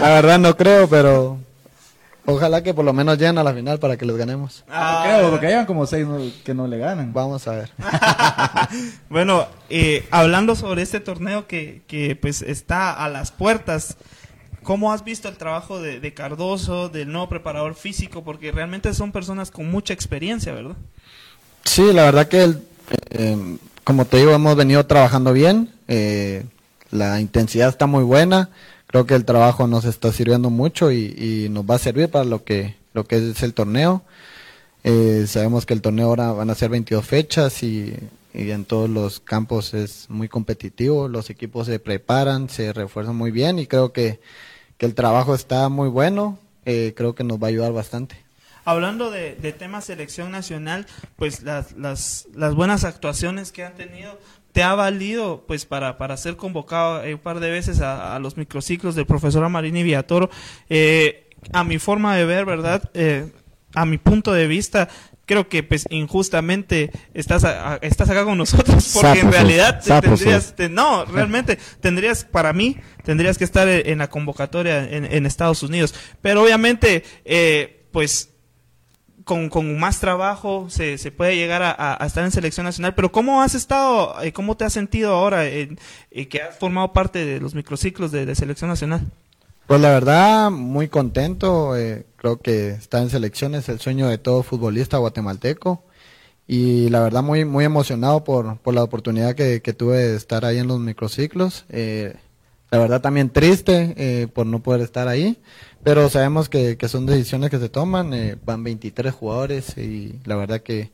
La 0.00 0.08
verdad 0.14 0.38
no 0.38 0.56
creo, 0.56 0.88
pero 0.88 1.38
ojalá 2.24 2.62
que 2.62 2.72
por 2.72 2.86
lo 2.86 2.94
menos 2.94 3.18
lleguen 3.18 3.36
a 3.36 3.44
la 3.44 3.52
final 3.52 3.78
para 3.78 3.98
que 3.98 4.06
les 4.06 4.16
ganemos. 4.16 4.64
Ah, 4.70 5.02
creo, 5.04 5.30
porque 5.30 5.48
llevan 5.48 5.66
como 5.66 5.84
seis 5.86 6.06
no- 6.06 6.18
que 6.42 6.54
no 6.54 6.66
le 6.66 6.78
ganan. 6.78 7.12
Vamos 7.12 7.46
a 7.48 7.52
ver. 7.52 7.70
Bueno, 9.10 9.46
eh, 9.68 10.06
hablando 10.10 10.54
sobre 10.56 10.80
este 10.80 11.00
torneo 11.00 11.46
que, 11.46 11.82
que 11.86 12.16
pues 12.16 12.40
está 12.40 12.92
a 12.92 13.10
las 13.10 13.30
puertas, 13.30 13.98
¿cómo 14.62 14.92
has 14.92 15.04
visto 15.04 15.28
el 15.28 15.36
trabajo 15.36 15.80
de, 15.80 16.00
de 16.00 16.14
Cardoso, 16.14 16.88
del 16.88 17.10
nuevo 17.10 17.28
preparador 17.28 17.74
físico? 17.74 18.22
Porque 18.24 18.52
realmente 18.52 18.92
son 18.94 19.12
personas 19.12 19.50
con 19.50 19.70
mucha 19.70 19.92
experiencia, 19.92 20.52
¿verdad? 20.52 20.76
Sí, 21.64 21.92
la 21.92 22.04
verdad 22.04 22.28
que, 22.28 22.42
el- 22.44 22.62
eh, 23.10 23.56
como 23.84 24.04
te 24.04 24.18
digo, 24.18 24.32
hemos 24.32 24.56
venido 24.56 24.84
trabajando 24.86 25.32
bien. 25.32 25.70
eh, 25.88 26.44
la 26.90 27.20
intensidad 27.20 27.68
está 27.70 27.86
muy 27.86 28.04
buena. 28.04 28.50
Creo 28.86 29.06
que 29.06 29.14
el 29.14 29.24
trabajo 29.24 29.66
nos 29.66 29.86
está 29.86 30.12
sirviendo 30.12 30.50
mucho 30.50 30.92
y, 30.92 31.06
y 31.16 31.48
nos 31.48 31.64
va 31.64 31.76
a 31.76 31.78
servir 31.78 32.10
para 32.10 32.24
lo 32.26 32.44
que, 32.44 32.76
lo 32.92 33.04
que 33.04 33.30
es 33.30 33.42
el 33.42 33.54
torneo. 33.54 34.02
Eh, 34.84 35.24
sabemos 35.26 35.64
que 35.64 35.72
el 35.74 35.80
torneo 35.80 36.08
ahora 36.08 36.32
van 36.32 36.50
a 36.50 36.54
ser 36.54 36.68
22 36.68 37.04
fechas 37.06 37.62
y, 37.62 37.94
y 38.34 38.50
en 38.50 38.64
todos 38.66 38.90
los 38.90 39.20
campos 39.20 39.72
es 39.72 40.06
muy 40.10 40.28
competitivo. 40.28 41.08
Los 41.08 41.30
equipos 41.30 41.66
se 41.66 41.78
preparan, 41.78 42.50
se 42.50 42.72
refuerzan 42.74 43.16
muy 43.16 43.30
bien 43.30 43.58
y 43.58 43.66
creo 43.66 43.92
que, 43.92 44.20
que 44.78 44.86
el 44.86 44.94
trabajo 44.94 45.34
está 45.34 45.68
muy 45.68 45.88
bueno. 45.88 46.38
Eh, 46.64 46.94
creo 46.96 47.14
que 47.14 47.24
nos 47.24 47.38
va 47.38 47.46
a 47.46 47.50
ayudar 47.50 47.72
bastante. 47.72 48.16
Hablando 48.64 49.10
de, 49.10 49.34
de 49.34 49.52
tema 49.52 49.80
selección 49.80 50.30
nacional, 50.30 50.86
pues 51.16 51.42
las, 51.42 51.74
las, 51.76 52.54
buenas 52.54 52.84
actuaciones 52.84 53.50
que 53.50 53.64
han 53.64 53.74
tenido, 53.74 54.20
¿te 54.52 54.62
ha 54.62 54.74
valido 54.74 55.44
pues 55.48 55.66
para, 55.66 55.98
para 55.98 56.16
ser 56.16 56.36
convocado 56.36 57.02
eh, 57.02 57.14
un 57.14 57.20
par 57.20 57.40
de 57.40 57.50
veces 57.50 57.80
a, 57.80 58.16
los 58.20 58.36
microciclos 58.36 58.94
del 58.94 59.06
profesor 59.06 59.42
Amarini 59.42 59.82
Villatoro? 59.82 60.30
Eh, 60.68 61.28
a 61.52 61.64
mi 61.64 61.78
forma 61.78 62.14
de 62.14 62.24
ver, 62.24 62.44
¿verdad? 62.44 62.88
A 63.74 63.84
mi 63.84 63.98
punto 63.98 64.32
de 64.32 64.46
vista, 64.46 64.88
creo 65.32 65.48
que 65.48 65.62
pues 65.62 65.86
injustamente 65.90 66.90
estás, 67.14 67.44
a- 67.44 67.74
a- 67.74 67.76
estás 67.76 68.08
acá 68.10 68.24
con 68.24 68.38
nosotros 68.38 68.90
porque 68.94 69.08
Sapo 69.20 69.20
en 69.20 69.32
realidad 69.32 69.80
te 69.82 70.00
tendrías, 70.00 70.54
te- 70.56 70.68
no, 70.68 71.04
realmente 71.06 71.58
tendrías, 71.80 72.24
para 72.24 72.52
mí, 72.52 72.76
tendrías 73.04 73.38
que 73.38 73.44
estar 73.44 73.66
en, 73.68 73.88
en 73.88 73.98
la 73.98 74.08
convocatoria 74.08 74.88
en, 74.88 75.04
en 75.04 75.26
Estados 75.26 75.62
Unidos. 75.62 75.94
Pero 76.20 76.42
obviamente, 76.42 77.04
eh, 77.24 77.86
pues 77.92 78.28
con, 79.24 79.48
con 79.48 79.78
más 79.78 80.00
trabajo 80.00 80.66
se, 80.68 80.98
se 80.98 81.12
puede 81.12 81.36
llegar 81.36 81.62
a, 81.62 81.98
estar 82.04 82.24
en 82.24 82.30
selección 82.32 82.64
nacional. 82.64 82.94
Pero 82.94 83.12
¿cómo 83.12 83.40
has 83.42 83.54
estado, 83.54 84.20
eh, 84.22 84.32
cómo 84.32 84.56
te 84.56 84.64
has 84.64 84.72
sentido 84.72 85.14
ahora 85.14 85.46
en, 85.46 85.78
eh, 86.10 86.26
que 86.28 86.42
has 86.42 86.58
formado 86.58 86.92
parte 86.92 87.24
de 87.24 87.40
los 87.40 87.54
microciclos 87.54 88.10
de, 88.12 88.26
de 88.26 88.34
selección 88.34 88.68
nacional? 88.70 89.10
Pues 89.66 89.80
la 89.80 89.90
verdad, 89.90 90.50
muy 90.50 90.88
contento. 90.88 91.76
eh, 91.76 92.06
creo 92.16 92.40
que 92.40 92.70
estar 92.70 93.02
en 93.02 93.10
selecciones 93.10 93.64
es 93.64 93.68
el 93.70 93.80
sueño 93.80 94.08
de 94.08 94.18
todo 94.18 94.42
futbolista 94.42 94.98
guatemalteco. 94.98 95.84
Y 96.48 96.90
la 96.90 97.00
verdad, 97.02 97.22
muy 97.22 97.44
muy 97.46 97.64
emocionado 97.64 98.24
por, 98.24 98.58
por 98.60 98.74
la 98.74 98.84
oportunidad 98.84 99.34
que, 99.36 99.62
que 99.62 99.74
tuve 99.74 99.98
de 99.98 100.16
estar 100.16 100.44
ahí 100.46 100.58
en 100.58 100.68
los 100.68 100.80
microciclos. 100.80 101.66
Eh, 101.70 102.16
la 102.70 102.78
verdad, 102.78 103.02
también 103.02 103.30
triste 103.30 103.94
eh, 103.98 104.28
por 104.28 104.46
no 104.46 104.62
poder 104.62 104.82
estar 104.82 105.08
ahí. 105.08 105.40
Pero 105.84 106.08
sabemos 106.10 106.48
que, 106.50 106.76
que 106.78 106.88
son 106.88 107.06
decisiones 107.06 107.50
que 107.50 107.58
se 107.60 107.70
toman. 107.70 108.14
eh, 108.14 108.38
van 108.44 108.64
23 108.64 109.14
jugadores 109.14 109.78
y 109.78 110.20
la 110.26 110.36
verdad 110.36 110.62
que, 110.62 110.92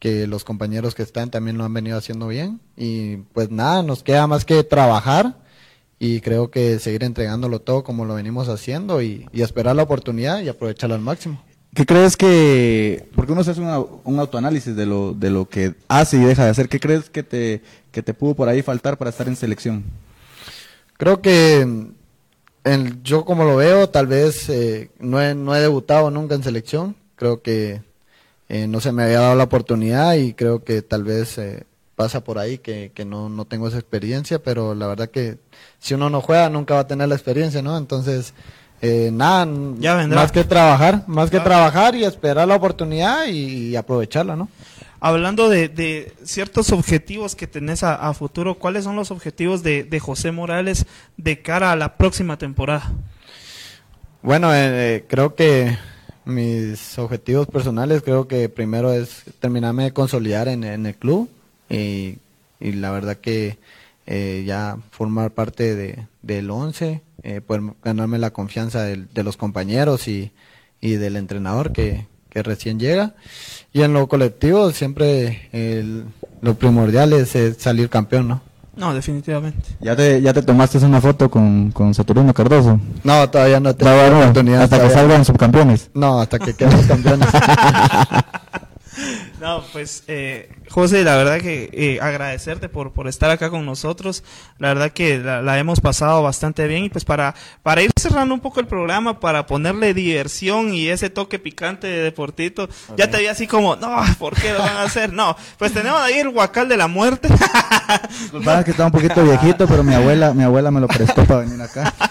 que 0.00 0.26
los 0.26 0.44
compañeros 0.44 0.94
que 0.94 1.02
están 1.02 1.30
también 1.30 1.58
lo 1.58 1.64
han 1.64 1.74
venido 1.74 1.98
haciendo 1.98 2.28
bien. 2.28 2.60
Y 2.76 3.18
pues 3.34 3.50
nada, 3.50 3.82
nos 3.82 4.02
queda 4.04 4.26
más 4.28 4.44
que 4.46 4.64
trabajar 4.64 5.41
y 6.04 6.20
creo 6.20 6.50
que 6.50 6.80
seguir 6.80 7.04
entregándolo 7.04 7.60
todo 7.60 7.84
como 7.84 8.04
lo 8.04 8.14
venimos 8.14 8.48
haciendo 8.48 9.00
y, 9.02 9.28
y 9.32 9.42
esperar 9.42 9.76
la 9.76 9.84
oportunidad 9.84 10.40
y 10.42 10.48
aprovecharla 10.48 10.96
al 10.96 11.00
máximo. 11.00 11.40
¿Qué 11.76 11.86
crees 11.86 12.16
que, 12.16 13.08
porque 13.14 13.30
uno 13.30 13.42
hace 13.42 13.52
una- 13.60 13.78
un 13.78 14.18
autoanálisis 14.18 14.74
de 14.74 14.84
lo, 14.84 15.12
de 15.14 15.30
lo 15.30 15.48
que 15.48 15.74
hace 15.86 16.16
y 16.16 16.20
deja 16.24 16.44
de 16.44 16.50
hacer, 16.50 16.68
¿qué 16.68 16.80
crees 16.80 17.08
que 17.08 17.22
te, 17.22 17.62
que 17.92 18.02
te 18.02 18.14
pudo 18.14 18.34
por 18.34 18.48
ahí 18.48 18.62
faltar 18.62 18.98
para 18.98 19.10
estar 19.10 19.28
en 19.28 19.36
selección? 19.36 19.84
Creo 20.98 21.22
que 21.22 21.86
yo 23.04 23.24
como 23.24 23.44
lo 23.44 23.54
veo, 23.54 23.88
tal 23.88 24.08
vez 24.08 24.48
eh, 24.48 24.90
no, 24.98 25.22
he, 25.22 25.36
no 25.36 25.54
he 25.54 25.60
debutado 25.60 26.10
nunca 26.10 26.34
en 26.34 26.42
selección, 26.42 26.96
creo 27.14 27.42
que 27.42 27.80
eh, 28.48 28.66
no 28.66 28.80
se 28.80 28.90
me 28.90 29.04
había 29.04 29.20
dado 29.20 29.36
la 29.36 29.44
oportunidad 29.44 30.14
y 30.14 30.34
creo 30.34 30.64
que 30.64 30.82
tal 30.82 31.04
vez 31.04 31.38
eh, 31.38 31.64
pasa 31.96 32.24
por 32.24 32.38
ahí 32.38 32.58
que, 32.58 32.90
que 32.94 33.04
no, 33.04 33.28
no 33.28 33.44
tengo 33.44 33.68
esa 33.68 33.78
experiencia, 33.78 34.42
pero 34.42 34.74
la 34.74 34.86
verdad 34.86 35.08
que 35.10 35.38
si 35.78 35.94
uno 35.94 36.08
no 36.10 36.20
juega 36.20 36.48
nunca 36.50 36.74
va 36.74 36.80
a 36.80 36.86
tener 36.86 37.08
la 37.08 37.14
experiencia, 37.14 37.62
¿no? 37.62 37.76
Entonces, 37.76 38.32
eh, 38.80 39.10
nada, 39.12 39.46
Ya 39.78 39.94
vendrá. 39.94 40.20
más 40.22 40.32
que 40.32 40.42
trabajar, 40.44 41.04
más 41.06 41.30
que 41.30 41.38
trabajar 41.40 41.94
y 41.94 42.04
esperar 42.04 42.48
la 42.48 42.56
oportunidad 42.56 43.26
y, 43.26 43.68
y 43.70 43.76
aprovecharla, 43.76 44.34
¿no? 44.36 44.48
Hablando 45.04 45.48
de, 45.48 45.68
de 45.68 46.12
ciertos 46.24 46.70
objetivos 46.72 47.34
que 47.34 47.46
tenés 47.48 47.82
a, 47.82 47.94
a 47.96 48.14
futuro, 48.14 48.54
¿cuáles 48.58 48.84
son 48.84 48.94
los 48.96 49.10
objetivos 49.10 49.62
de, 49.64 49.82
de 49.84 49.98
José 50.00 50.30
Morales 50.30 50.86
de 51.16 51.42
cara 51.42 51.72
a 51.72 51.76
la 51.76 51.96
próxima 51.96 52.38
temporada? 52.38 52.92
Bueno, 54.22 54.54
eh, 54.54 54.96
eh, 54.96 55.04
creo 55.08 55.34
que 55.34 55.76
mis 56.24 56.96
objetivos 56.98 57.48
personales, 57.48 58.02
creo 58.02 58.28
que 58.28 58.48
primero 58.48 58.92
es 58.92 59.24
terminarme 59.40 59.84
de 59.84 59.92
consolidar 59.92 60.46
en, 60.46 60.62
en 60.62 60.86
el 60.86 60.94
club 60.94 61.28
y, 61.72 62.18
y 62.60 62.72
la 62.72 62.90
verdad 62.90 63.16
que 63.16 63.58
eh, 64.06 64.44
ya 64.46 64.76
formar 64.90 65.30
parte 65.32 65.74
de, 65.74 66.06
del 66.22 66.50
11, 66.50 67.00
eh, 67.22 67.40
poder 67.40 67.62
ganarme 67.84 68.18
la 68.18 68.30
confianza 68.30 68.82
del- 68.82 69.08
de, 69.14 69.22
los 69.24 69.36
compañeros 69.36 70.08
y, 70.08 70.32
y 70.80 70.92
del 70.94 71.16
entrenador 71.16 71.72
que, 71.72 72.06
que 72.30 72.42
recién 72.42 72.78
llega. 72.80 73.14
Y 73.72 73.82
en 73.82 73.92
lo 73.92 74.08
colectivo 74.08 74.70
siempre 74.72 75.48
el- 75.52 76.04
lo 76.40 76.54
primordial 76.54 77.12
es, 77.12 77.34
eh, 77.36 77.54
salir 77.54 77.88
campeón, 77.88 78.28
¿no? 78.28 78.42
No, 78.74 78.94
definitivamente. 78.94 79.68
¿Ya 79.80 79.94
te, 79.94 80.20
ya 80.22 80.32
te 80.32 80.42
tomaste 80.42 80.78
una 80.78 81.00
foto 81.00 81.30
con, 81.30 81.70
con 81.72 81.92
Saturnino 81.94 82.32
Cardoso? 82.32 82.80
No, 83.04 83.28
todavía 83.28 83.60
no 83.60 83.76
tengo 83.76 83.90
No, 83.92 83.96
la 83.98 84.02
bueno, 84.04 84.20
oportunidad. 84.22 84.62
hasta 84.62 84.80
que 84.82 84.90
salgan 84.90 85.24
subcampeones. 85.26 85.90
No, 85.94 86.20
hasta 86.20 86.38
que 86.38 86.54
quedemos 86.54 86.86
campeones. 86.86 87.28
No, 89.42 89.64
pues, 89.72 90.04
eh, 90.06 90.48
José, 90.70 91.02
la 91.02 91.16
verdad 91.16 91.40
que 91.40 91.68
eh, 91.72 91.98
agradecerte 92.00 92.68
por, 92.68 92.92
por 92.92 93.08
estar 93.08 93.28
acá 93.28 93.50
con 93.50 93.66
nosotros. 93.66 94.22
La 94.60 94.68
verdad 94.68 94.92
que 94.92 95.18
la, 95.18 95.42
la 95.42 95.58
hemos 95.58 95.80
pasado 95.80 96.22
bastante 96.22 96.68
bien. 96.68 96.84
Y 96.84 96.90
pues 96.90 97.04
para, 97.04 97.34
para 97.64 97.82
ir 97.82 97.90
cerrando 98.00 98.34
un 98.34 98.40
poco 98.40 98.60
el 98.60 98.68
programa, 98.68 99.18
para 99.18 99.44
ponerle 99.46 99.94
diversión 99.94 100.72
y 100.72 100.86
ese 100.86 101.10
toque 101.10 101.40
picante 101.40 101.88
de 101.88 102.04
deportito, 102.04 102.68
ya 102.96 103.10
te 103.10 103.18
vi 103.18 103.26
así 103.26 103.48
como, 103.48 103.74
no, 103.74 103.96
¿por 104.20 104.34
qué 104.40 104.52
lo 104.52 104.60
van 104.60 104.76
a 104.76 104.84
hacer? 104.84 105.12
No, 105.12 105.36
pues 105.58 105.72
tenemos 105.74 106.00
ahí 106.00 106.20
el 106.20 106.30
guacal 106.30 106.68
de 106.68 106.76
la 106.76 106.86
muerte. 106.86 107.26
Disculpa, 108.20 108.60
es 108.60 108.64
que 108.64 108.70
estaba 108.70 108.86
un 108.86 108.92
poquito 108.92 109.24
viejito, 109.24 109.66
pero 109.66 109.82
mi 109.82 109.92
abuela, 109.94 110.32
mi 110.34 110.44
abuela 110.44 110.70
me 110.70 110.78
lo 110.80 110.86
prestó 110.86 111.24
para 111.24 111.40
venir 111.40 111.60
acá. 111.60 111.92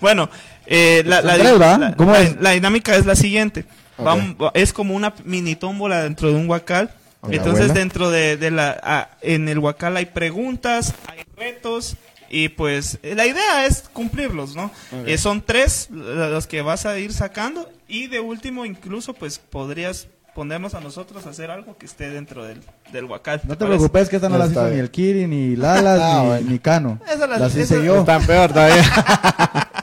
Bueno, 0.00 0.28
eh, 0.66 1.04
la, 1.06 1.20
la- 1.22 1.36
la 2.40 2.50
dinámica 2.50 2.96
es 2.96 3.06
la 3.06 3.14
siguiente. 3.14 3.66
Vam- 4.04 4.50
es 4.54 4.72
como 4.72 4.94
una 4.94 5.14
mini 5.24 5.56
tómbola 5.56 6.02
dentro 6.02 6.28
de 6.28 6.34
un 6.36 6.48
huacal. 6.48 6.90
Entonces 7.24 7.64
Abuela. 7.64 7.74
dentro 7.74 8.10
de, 8.10 8.36
de 8.38 8.50
la 8.50 8.80
ah, 8.82 9.08
en 9.20 9.48
el 9.48 9.58
huacal 9.58 9.96
hay 9.96 10.06
preguntas, 10.06 10.94
hay 11.06 11.22
retos 11.36 11.96
y 12.30 12.48
pues 12.48 12.98
eh, 13.02 13.14
la 13.14 13.26
idea 13.26 13.66
es 13.66 13.84
cumplirlos, 13.92 14.56
¿no? 14.56 14.70
Eh, 15.06 15.18
son 15.18 15.42
tres 15.42 15.88
la- 15.90 16.28
los 16.30 16.46
que 16.46 16.62
vas 16.62 16.86
a 16.86 16.98
ir 16.98 17.12
sacando 17.12 17.68
y 17.88 18.06
de 18.06 18.20
último 18.20 18.64
incluso 18.64 19.12
pues 19.12 19.38
podrías 19.38 20.06
ponernos 20.34 20.72
a 20.74 20.80
nosotros 20.80 21.26
a 21.26 21.30
hacer 21.30 21.50
algo 21.50 21.76
que 21.76 21.84
esté 21.84 22.08
dentro 22.08 22.44
del, 22.44 22.62
del 22.92 23.04
huacal. 23.04 23.40
No 23.44 23.54
te 23.58 23.64
parece? 23.66 23.78
preocupes 23.80 24.08
que 24.08 24.16
esta 24.16 24.28
no 24.30 24.38
la 24.38 24.44
Está 24.46 24.52
hizo 24.60 24.64
ni 24.64 24.70
bien. 24.70 24.80
el 24.84 24.90
Kiri, 24.90 25.26
ni 25.26 25.56
Lalas, 25.56 26.00
Ah, 26.02 26.20
ni, 26.22 26.26
bueno. 26.28 26.50
ni 26.52 26.58
Cano. 26.58 27.00
Esa 27.06 27.26
la- 27.26 27.38
Las 27.38 27.54
esa- 27.54 27.74
hice 27.76 27.84
yo. 27.84 27.98
Están 27.98 28.24
peor 28.24 28.50
todavía. 28.50 28.82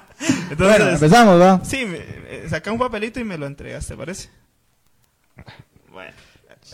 Entonces, 0.58 0.78
Bueno, 0.80 0.93
empezamos, 0.93 1.39
¿va? 1.41 1.63
Sí, 1.63 1.86
me, 1.86 1.98
eh, 1.98 2.46
saca 2.50 2.72
un 2.72 2.80
papelito 2.80 3.20
y 3.20 3.24
me 3.24 3.38
lo 3.38 3.46
entregaste, 3.46 3.96
¿parece? 3.96 4.30
Bueno, 5.91 6.12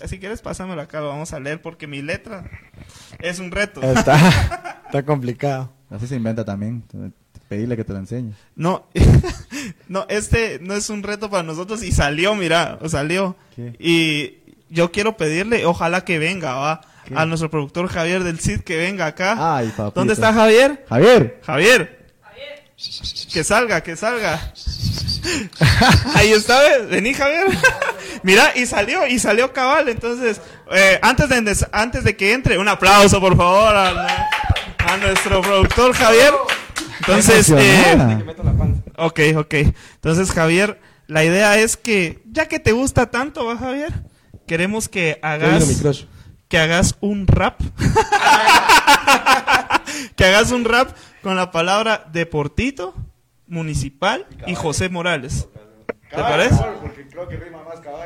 si 0.06 0.20
quieres 0.20 0.42
pásamelo 0.42 0.82
acá, 0.82 1.02
lo 1.02 1.10
vamos 1.10 1.34
a 1.34 1.40
leer 1.42 1.62
porque 1.62 1.86
mi 1.86 2.02
letra 2.02 2.50
es 3.20 3.40
un 3.40 3.52
reto. 3.52 3.82
Está, 3.82 4.82
está 4.86 5.04
complicado. 5.04 5.70
Así 5.90 6.08
se 6.08 6.16
inventa 6.16 6.46
también. 6.46 6.84
Pedirle 7.50 7.76
que 7.76 7.84
te 7.84 7.92
lo 7.92 8.00
enseñe. 8.00 8.32
No, 8.56 8.88
no, 9.90 10.06
este 10.08 10.60
no 10.62 10.76
es 10.76 10.90
un 10.90 11.04
reto 11.04 11.30
para 11.30 11.44
nosotros 11.44 11.84
y 11.84 11.92
salió, 11.92 12.36
mira, 12.36 12.80
o 12.82 12.88
salió. 12.88 13.36
¿Qué? 13.54 13.76
Y 13.80 14.54
yo 14.70 14.94
quiero 14.94 15.18
pedirle, 15.18 15.66
ojalá 15.66 16.06
que 16.06 16.20
venga, 16.20 16.56
va, 16.56 16.82
¿Qué? 17.06 17.16
a 17.18 17.26
nuestro 17.26 17.52
productor 17.52 17.88
Javier 17.90 18.24
del 18.24 18.40
CID 18.40 18.62
que 18.62 18.78
venga 18.78 19.08
acá. 19.08 19.58
Ay. 19.58 19.74
¿Dónde 19.94 20.14
está 20.14 20.32
Javier? 20.32 20.86
Javier. 20.88 21.42
Javier. 21.44 22.03
Que 23.32 23.44
salga, 23.44 23.82
que 23.82 23.96
salga. 23.96 24.54
Ahí 26.16 26.32
está, 26.32 26.60
vení 26.90 27.14
Javier. 27.14 27.48
Mira, 28.24 28.52
y 28.56 28.66
salió, 28.66 29.08
y 29.08 29.20
salió 29.20 29.54
cabal. 29.54 29.90
Entonces, 29.90 30.42
eh, 30.72 31.00
antes, 31.02 31.30
de, 31.30 31.68
antes 31.72 32.04
de 32.04 32.16
que 32.16 32.34
entre, 32.34 32.58
un 32.58 32.68
aplauso 32.68 33.20
por 33.20 33.38
favor 33.38 33.76
a, 33.76 34.28
a 34.80 34.98
nuestro 34.98 35.42
productor 35.42 35.94
Javier. 35.94 36.34
Entonces, 37.00 37.52
eh, 37.56 38.24
ok. 38.98 39.20
Entonces, 39.54 40.32
Javier, 40.32 40.80
la 41.08 41.24
idea 41.24 41.58
es 41.58 41.78
que, 41.78 42.22
ya 42.26 42.48
que 42.48 42.60
te 42.60 42.72
gusta 42.72 43.10
tanto, 43.10 43.46
¿va, 43.46 43.58
Javier? 43.58 43.94
Queremos 44.46 44.90
que 44.90 45.20
hagas 45.22 45.66
que 46.48 46.58
hagas 46.60 46.96
un 47.02 47.28
rap. 47.28 47.60
que 50.16 50.26
hagas 50.26 50.52
un 50.52 50.66
rap 50.66 50.90
con 51.24 51.36
la 51.36 51.50
palabra 51.52 52.06
deportito, 52.12 52.94
municipal 53.48 54.28
y 54.46 54.56
José 54.56 54.90
Morales. 54.90 55.48
¿Te 56.10 56.18
parece? 56.18 56.56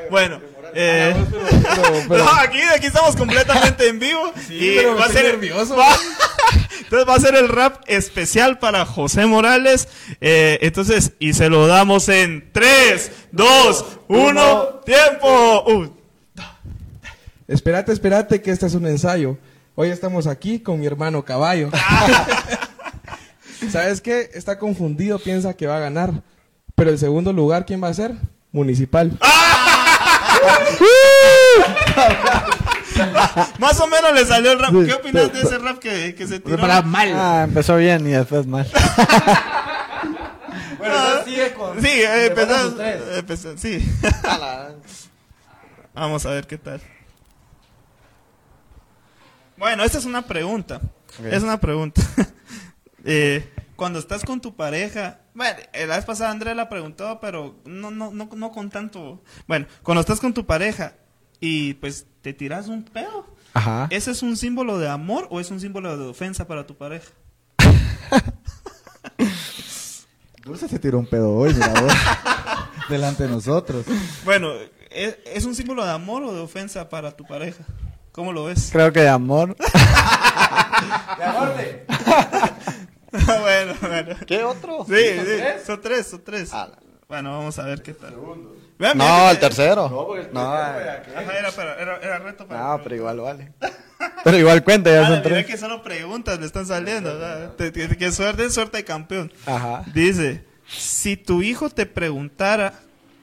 Bueno, 0.10 0.40
eh, 0.74 1.14
no, 2.10 2.30
aquí, 2.40 2.60
aquí 2.74 2.86
estamos 2.88 3.16
completamente 3.18 3.90
en 3.90 4.00
vivo 4.00 4.32
y 4.50 4.78
va 4.78 5.06
a 5.06 5.10
ser 5.10 5.36
va- 5.36 5.98
entonces 6.80 7.10
va 7.10 7.16
a 7.16 7.20
ser 7.20 7.36
el 7.36 7.50
rap 7.50 7.84
especial 7.88 8.60
para 8.60 8.86
José 8.86 9.26
Morales. 9.26 9.90
Eh, 10.22 10.60
entonces, 10.62 11.14
y 11.20 11.34
se 11.34 11.50
lo 11.50 11.68
damos 11.68 12.08
en 12.08 12.50
3, 12.54 13.12
2, 13.34 13.86
1, 14.08 14.66
tiempo. 14.86 15.64
Uh, 15.68 15.98
Espérate, 17.50 17.92
espérate, 17.94 18.42
que 18.42 18.52
este 18.52 18.68
es 18.68 18.74
un 18.74 18.86
ensayo. 18.88 19.38
Hoy 19.76 19.90
estamos 19.90 20.28
aquí 20.28 20.60
con 20.60 20.80
mi 20.80 20.86
hermano 20.86 21.24
Caballo. 21.24 21.70
¿Sabes 23.72 24.02
qué? 24.02 24.30
Está 24.34 24.58
confundido, 24.60 25.20
piensa 25.20 25.56
que 25.56 25.68
va 25.68 25.78
a 25.78 25.82
ganar. 25.82 26.12
Pero 26.76 26.90
el 26.92 27.00
segundo 27.00 27.34
lugar, 27.34 27.66
¿quién 27.66 27.82
va 27.84 27.88
a 27.90 27.94
ser? 27.94 28.14
Municipal. 28.52 29.18
Más 33.60 33.80
o 33.80 33.88
menos 33.88 34.14
le 34.14 34.26
salió 34.26 34.52
el 34.54 34.60
rap. 34.60 34.72
¿Qué 34.86 34.94
opinas 34.94 35.34
de 35.34 35.42
ese 35.42 35.58
rap 35.58 35.80
que, 35.80 36.16
que 36.16 36.28
se 36.28 36.40
tiró? 36.40 36.58
Para 36.58 36.82
mal. 36.82 37.12
Ah, 37.14 37.44
empezó 37.48 37.76
bien 37.78 38.06
y 38.08 38.12
después 38.12 38.46
mal. 38.48 38.68
Bueno, 40.78 40.96
entonces 40.96 41.26
sigue 41.26 41.54
con. 41.54 41.82
Sí, 41.82 41.88
eh, 41.90 42.28
empezó- 42.28 42.78
empezó- 43.18 43.58
sí. 43.58 43.80
Vamos 45.96 46.26
a 46.26 46.30
ver 46.30 46.46
qué 46.46 46.58
tal. 46.60 46.80
Bueno, 49.58 49.84
esta 49.84 49.98
es 49.98 50.06
una 50.06 50.22
pregunta. 50.22 50.80
Es 51.30 51.42
una 51.44 51.60
pregunta. 51.60 52.02
Eh, 53.10 53.50
cuando 53.78 54.00
estás 54.00 54.26
con 54.26 54.42
tu 54.42 54.58
pareja, 54.58 55.22
bueno, 55.34 55.58
eh, 55.72 55.88
la 55.88 55.96
vez 55.96 56.04
pasada 56.04 56.30
Andrea 56.30 56.54
la 56.54 56.68
preguntó, 56.68 57.20
pero 57.22 57.56
no, 57.64 57.90
no, 57.90 58.12
no, 58.12 58.30
no 58.36 58.52
con 58.52 58.70
tanto. 58.70 59.24
Bueno, 59.48 59.66
cuando 59.82 60.02
estás 60.02 60.20
con 60.20 60.34
tu 60.34 60.46
pareja 60.46 60.94
y 61.40 61.76
pues 61.76 62.06
te 62.22 62.34
tiras 62.34 62.68
un 62.68 62.84
pedo, 62.84 63.26
Ajá. 63.54 63.88
¿ese 63.92 64.12
es 64.12 64.24
un 64.24 64.36
símbolo 64.36 64.78
de 64.78 64.90
amor 64.90 65.28
o 65.32 65.40
es 65.40 65.52
un 65.52 65.62
símbolo 65.62 65.98
de 65.98 66.08
ofensa 66.08 66.48
para 66.48 66.68
tu 66.68 66.76
pareja? 66.76 67.10
Dulce 70.44 70.68
se 70.68 70.78
tiró 70.80 71.00
un 71.00 71.08
pedo 71.08 71.34
hoy, 71.34 71.54
mira 71.54 71.80
vos. 71.80 71.94
Delante 72.90 73.24
de 73.24 73.30
nosotros. 73.30 73.86
Bueno, 74.26 74.52
¿es, 74.92 75.18
es 75.26 75.46
un 75.46 75.56
símbolo 75.56 75.86
de 75.86 75.92
amor 75.92 76.24
o 76.24 76.34
de 76.34 76.42
ofensa 76.42 76.90
para 76.90 77.16
tu 77.16 77.24
pareja? 77.26 77.64
¿Cómo 78.12 78.34
lo 78.34 78.46
ves? 78.46 78.70
Creo 78.72 78.92
que 78.92 79.02
de 79.02 79.10
amor. 79.10 79.56
bueno, 83.42 83.74
bueno. 83.82 84.16
¿Qué 84.26 84.44
otro? 84.44 84.86
Sí, 84.88 84.94
sí, 84.96 85.42
son 85.66 85.82
tres, 85.82 86.08
son 86.08 86.24
tres. 86.24 86.50
Ah, 86.54 86.70
Bueno, 87.08 87.32
vamos 87.38 87.58
a 87.60 87.64
ver 87.64 87.82
qué 87.82 87.94
tal. 87.94 88.14
Vean, 88.80 88.96
mira 88.98 89.18
No, 89.26 89.30
el 89.32 89.40
tercero. 89.40 89.90
No, 90.34 90.42
Ajá, 90.54 91.00
era, 91.40 91.52
para- 91.52 91.76
era, 91.82 91.98
era 91.98 92.20
reto 92.20 92.46
para. 92.48 92.60
no, 92.62 92.84
pero 92.84 92.96
igual 92.96 93.20
vale. 93.20 93.54
Pero 94.24 94.38
igual 94.38 94.64
cuenta, 94.64 94.92
ya 94.92 95.02
Ah, 95.02 95.08
son 95.08 95.18
mira 95.20 95.24
tres. 95.24 95.46
que 95.48 95.58
solo 95.58 95.82
preguntas 95.82 96.40
le 96.40 96.46
están 96.46 96.68
saliendo. 96.68 97.10
Qué 97.58 98.12
suerte, 98.12 98.50
suerte 98.52 98.78
de 98.78 98.84
campeón. 98.84 99.32
Ajá. 99.48 99.84
Dice, 99.94 100.44
si 100.68 101.18
tu 101.18 101.42
hijo 101.42 101.70
te 101.72 101.86
preguntara 101.88 102.74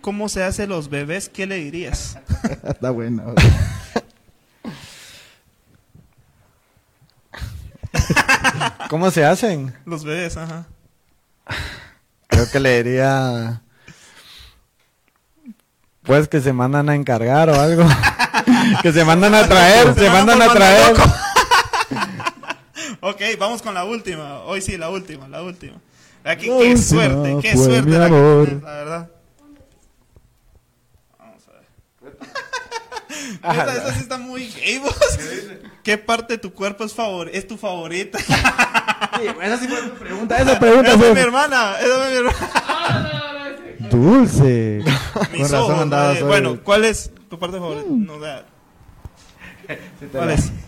cómo 0.00 0.28
se 0.28 0.42
hacen 0.42 0.70
los 0.70 0.88
bebés, 0.90 1.28
¿qué 1.28 1.46
le 1.46 1.56
dirías? 1.56 2.18
Está 2.68 2.90
bueno. 2.90 3.34
¿Cómo 8.88 9.10
se 9.10 9.24
hacen? 9.24 9.74
Los 9.84 10.04
bebés, 10.04 10.36
ajá. 10.36 10.66
Creo 12.28 12.50
que 12.50 12.60
le 12.60 12.82
diría. 12.82 13.62
Pues 16.02 16.28
que 16.28 16.40
se 16.40 16.52
mandan 16.52 16.88
a 16.88 16.94
encargar 16.94 17.48
o 17.48 17.58
algo. 17.58 17.84
que 18.82 18.92
se 18.92 19.04
mandan 19.04 19.34
a 19.34 19.46
traer, 19.46 19.94
se 19.94 20.10
mandan 20.10 20.42
a 20.42 20.52
traer. 20.52 20.96
Ok, 23.00 23.20
vamos 23.38 23.62
con 23.62 23.74
la 23.74 23.84
última. 23.84 24.40
Hoy 24.40 24.60
sí, 24.62 24.76
la 24.76 24.90
última, 24.90 25.28
la 25.28 25.42
última. 25.42 25.76
Aquí, 26.24 26.46
qué 26.46 26.76
suerte, 26.76 27.36
qué 27.42 27.54
suerte 27.54 27.90
la, 27.90 28.08
la 28.08 28.08
verdad. 28.08 29.10
Vamos 31.18 31.42
a 31.48 31.52
ver. 31.52 32.16
Esa, 33.42 33.76
esa 33.76 33.94
sí 33.94 34.00
está 34.00 34.18
muy 34.18 34.48
gay, 34.48 34.78
vos. 34.78 34.94
¿Qué 35.82 35.98
parte 35.98 36.34
de 36.34 36.38
tu 36.38 36.52
cuerpo 36.52 36.84
es, 36.84 36.94
favor 36.94 37.28
es 37.32 37.46
tu 37.46 37.56
favorita? 37.56 38.18
Esa 38.18 39.58
sí 39.58 39.68
fue 39.68 39.82
mi 39.82 39.90
pregunta. 39.90 40.38
Esa 40.38 40.58
pregunta 40.58 40.94
esa 40.94 41.06
es 41.06 41.14
mi 41.14 41.20
hermana, 41.20 41.76
esa 41.80 42.04
es 42.04 42.10
mi 42.10 42.16
hermana. 42.16 43.54
Dulce. 43.90 44.82
Mis 45.32 45.42
Con 45.42 45.52
razón 45.52 45.92
ojos, 45.92 46.16
eh, 46.16 46.22
hoy. 46.22 46.28
Bueno, 46.28 46.60
¿cuál 46.62 46.84
es 46.84 47.10
tu 47.28 47.38
parte 47.38 47.58
favorita? 47.58 47.86
No, 47.88 48.18
da. 48.18 48.44
¿Cuál 50.10 50.30
es? 50.30 50.50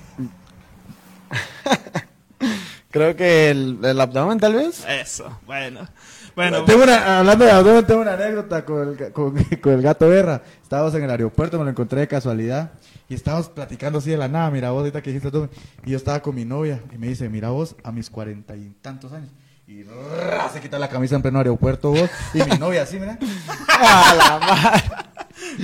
Creo 2.91 3.17
que 3.17 3.51
el, 3.51 3.79
el 3.83 4.01
abdomen 4.01 4.39
tal 4.39 4.55
vez. 4.55 4.85
Eso, 4.89 5.41
bueno. 5.47 5.87
Bueno, 6.37 6.65
Tengo 6.65 6.83
una, 6.85 7.19
hablando 7.21 7.45
de 7.47 7.51
abdomen, 7.51 7.87
tengo 7.87 8.03
una 8.03 8.13
anécdota 8.13 8.65
con 8.65 8.89
el, 8.91 9.13
con, 9.13 9.35
con 9.63 9.73
el 9.73 9.81
gato 9.83 10.07
Berra. 10.09 10.43
Estábamos 10.63 10.95
en 10.95 11.03
el 11.05 11.11
aeropuerto, 11.11 11.59
me 11.59 11.65
lo 11.65 11.71
encontré 11.71 12.01
de 12.01 12.09
casualidad. 12.09 12.73
Y 13.09 13.15
estábamos 13.15 13.49
platicando 13.49 13.99
así 14.01 14.11
de 14.11 14.19
la 14.19 14.29
nada, 14.29 14.51
mira 14.51 14.71
vos, 14.71 14.81
ahorita 14.81 15.01
que 15.03 15.11
dijiste 15.11 15.29
abdomen. 15.29 15.49
Y 15.85 15.93
yo 15.93 15.97
estaba 15.97 16.21
con 16.21 16.35
mi 16.35 16.45
novia 16.45 16.83
y 16.95 16.99
me 16.99 17.07
dice, 17.09 17.29
mira 17.31 17.49
vos, 17.51 17.75
a 17.83 17.91
mis 17.91 18.11
cuarenta 18.11 18.55
y 18.55 18.69
tantos 18.83 19.13
años. 19.13 19.31
Y 19.67 19.83
rrr, 19.83 20.51
se 20.53 20.61
quita 20.61 20.79
la 20.79 20.89
camisa 20.89 21.17
en 21.17 21.23
pleno 21.23 21.39
aeropuerto 21.39 21.91
vos. 21.91 22.11
Y 22.35 22.43
mi 22.43 22.59
novia 22.59 22.83
así, 22.83 23.01
mira. 23.01 23.19
A 23.69 24.15
la 24.15 24.39
madre. 24.39 24.83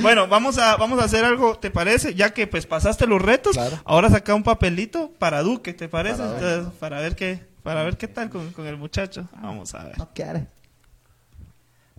Bueno, 0.01 0.27
vamos 0.27 0.59
a, 0.59 0.77
vamos 0.77 1.01
a 1.01 1.05
hacer 1.05 1.25
algo, 1.25 1.59
¿te 1.59 1.71
parece? 1.71 2.15
Ya 2.15 2.31
que 2.31 2.47
pues 2.47 2.67
pasaste 2.67 3.07
los 3.07 3.21
retos, 3.21 3.53
Claro. 3.57 3.79
ahora 3.85 4.09
saca 4.11 4.35
un 4.35 4.43
papelito 4.43 5.13
para 5.19 5.43
Duque, 5.43 5.73
¿te 5.75 5.89
parece? 5.89 6.23
Entonces, 6.23 6.65
para 6.81 7.01
ver 7.01 7.15
qué, 7.17 7.41
para 7.63 7.83
ver 7.83 7.97
qué 7.97 8.09
tal 8.09 8.29
con, 8.31 8.53
con 8.53 8.67
el 8.67 8.77
muchacho. 8.77 9.29
Vamos 9.43 9.75
a 9.75 9.85
ver. 9.85 9.99
No 9.99 10.09
quiere. 10.15 10.47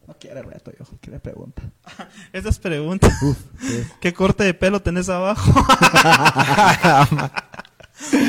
No 0.07 0.13
quiere 0.19 0.41
reto 0.41 0.71
yo, 0.77 0.85
quiere 0.99 1.19
pregunta. 1.19 1.61
Esas 2.33 2.59
preguntas. 2.59 3.13
¿Qué 4.01 4.13
corte 4.13 4.43
de 4.43 4.53
pelo 4.53 4.81
tenés 4.81 5.09
abajo? 5.09 5.51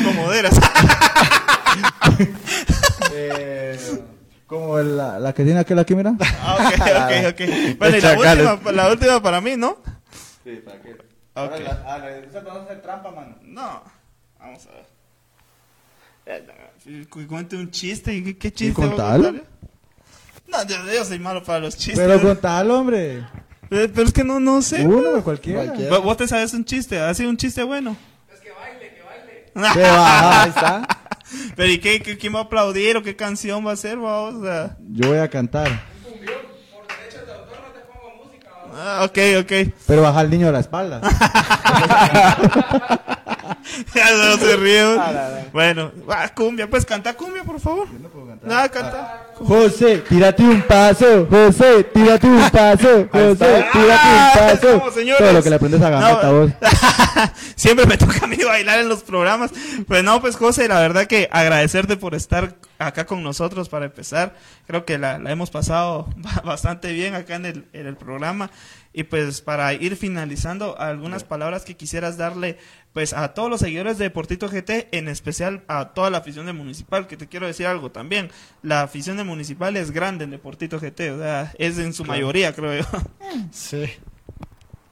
Como 0.04 0.30
deras. 0.30 0.54
como 4.46 4.78
la, 4.78 5.18
la 5.18 5.32
que 5.32 5.44
tiene 5.44 5.60
aquel 5.60 5.78
aquí, 5.78 5.94
mira. 5.94 6.14
Ah, 6.40 6.58
ok, 6.60 6.74
ok, 6.74 7.32
ok. 7.32 7.78
Bueno, 7.78 7.96
y 7.96 8.00
la 8.00 8.12
última, 8.18 8.72
la 8.72 8.90
última 8.90 9.22
para 9.22 9.40
mí, 9.40 9.56
¿no? 9.56 9.78
Sí, 10.44 10.60
para 10.64 10.80
que. 10.80 10.92
Ok. 10.92 11.52
Ah, 11.86 12.02
¿Usted 12.26 12.44
conoce 12.44 12.64
hacer 12.66 12.82
trampa, 12.82 13.10
mano? 13.10 13.36
No. 13.42 13.82
Vamos 14.38 14.66
a 14.66 14.70
ver. 14.72 14.86
Eh, 16.86 17.06
cu- 17.08 17.26
Cuente 17.26 17.56
un 17.56 17.70
chiste. 17.70 18.22
¿Qué, 18.22 18.36
qué 18.38 18.52
chiste? 18.52 18.80
¿Y 18.80 18.84
va 18.84 18.86
a 18.86 18.88
contalo? 18.90 19.24
contar? 19.24 19.44
No, 20.46 20.64
yo, 20.66 20.76
yo 20.92 21.04
soy 21.04 21.18
malo 21.18 21.42
para 21.42 21.60
los 21.60 21.76
chistes. 21.76 21.98
Pero 21.98 22.20
contalo, 22.20 22.78
hombre. 22.78 23.18
Eh, 23.70 23.90
pero 23.92 24.02
es 24.06 24.12
que 24.12 24.24
no, 24.24 24.38
no 24.40 24.62
sé. 24.62 24.86
Uno, 24.86 25.22
cualquiera. 25.24 25.64
Cualquiera. 25.64 25.90
Vos- 25.96 26.04
Vos 26.04 26.16
te 26.16 26.28
sabes 26.28 26.52
un 26.54 26.64
chiste. 26.64 27.00
¿Ha 27.00 27.12
sido 27.14 27.30
un 27.30 27.36
chiste 27.36 27.62
bueno? 27.62 27.96
¿Qué 29.72 29.82
va? 29.82 30.42
Ahí 30.42 30.48
está. 30.50 30.86
Pero 31.56 31.68
¿y 31.70 31.78
qué, 31.78 32.00
qué- 32.02 32.18
quién 32.18 32.34
va 32.34 32.40
a 32.40 32.42
aplaudir 32.42 32.96
o 32.96 33.02
qué 33.02 33.16
canción 33.16 33.66
va 33.66 33.72
a 33.72 33.76
ser? 33.76 33.98
Vamos, 33.98 34.46
Yo 34.90 35.08
voy 35.08 35.18
a 35.18 35.28
cantar. 35.28 35.68
ah, 38.74 39.02
ok, 39.04 39.18
ok. 39.40 39.52
Pero 39.86 40.02
baja 40.02 40.20
al 40.20 40.30
niño 40.30 40.46
de 40.46 40.52
la 40.52 40.60
espalda. 40.60 41.00
ya 43.94 44.10
no 44.12 44.36
se 44.36 44.56
ríe. 44.56 44.96
Bueno, 45.52 45.92
va, 46.08 46.28
cumbia. 46.28 46.68
Pues 46.68 46.84
canta 46.84 47.14
cumbia, 47.14 47.44
por 47.44 47.60
favor. 47.60 47.88
Nada, 48.42 48.68
canta. 48.68 49.26
José, 49.36 49.98
tírate 50.08 50.42
un 50.42 50.62
paso. 50.62 51.26
José, 51.30 51.84
tírate 51.84 52.26
un 52.26 52.50
paso. 52.50 53.08
José, 53.12 53.66
tírate 53.72 53.82
un 53.82 54.18
Ah, 54.18 54.32
paso. 54.34 54.90
señores. 54.92 55.18
Todo 55.18 55.32
lo 55.32 55.42
que 55.42 55.50
le 55.50 55.56
aprendes 55.56 55.82
a 55.82 55.90
gameta, 55.90 56.30
No. 56.30 56.52
Siempre 57.56 57.86
me 57.86 57.96
toca 57.96 58.24
a 58.24 58.26
mí 58.26 58.36
bailar 58.44 58.80
en 58.80 58.88
los 58.88 59.02
programas. 59.02 59.50
Pues 59.86 60.02
no, 60.04 60.20
pues 60.20 60.36
José, 60.36 60.68
la 60.68 60.80
verdad 60.80 61.06
que 61.06 61.28
agradecerte 61.32 61.96
por 61.96 62.14
estar 62.14 62.56
acá 62.78 63.06
con 63.06 63.22
nosotros 63.22 63.68
para 63.68 63.86
empezar. 63.86 64.34
Creo 64.66 64.84
que 64.84 64.98
la, 64.98 65.18
la 65.18 65.30
hemos 65.30 65.50
pasado 65.50 66.08
ba- 66.16 66.42
bastante 66.44 66.92
bien 66.92 67.14
acá 67.14 67.36
en 67.36 67.46
el, 67.46 67.64
en 67.72 67.86
el 67.86 67.96
programa. 67.96 68.50
Y 68.92 69.04
pues 69.04 69.40
para 69.40 69.72
ir 69.72 69.96
finalizando, 69.96 70.78
algunas 70.78 71.24
palabras 71.24 71.64
que 71.64 71.76
quisieras 71.76 72.16
darle 72.16 72.58
pues 72.94 73.12
a 73.12 73.34
todos 73.34 73.50
los 73.50 73.60
seguidores 73.60 73.98
de 73.98 74.04
Deportito 74.04 74.48
GT, 74.48 74.88
en 74.92 75.08
especial 75.08 75.64
a 75.66 75.92
toda 75.94 76.10
la 76.10 76.18
afición 76.18 76.46
de 76.46 76.52
Municipal, 76.52 77.08
que 77.08 77.16
te 77.16 77.26
quiero 77.26 77.46
decir 77.46 77.66
algo 77.66 77.90
también. 77.90 78.30
La 78.62 78.82
afición 78.82 79.16
de 79.16 79.24
Municipal 79.24 79.76
es 79.76 79.90
grande 79.90 80.24
en 80.24 80.30
Deportito 80.30 80.78
GT, 80.78 81.10
o 81.10 81.18
sea, 81.18 81.52
es 81.58 81.76
en 81.78 81.92
su 81.92 82.04
mayoría, 82.04 82.54
creo 82.54 82.80
yo. 82.80 82.86
Sí. 83.50 83.84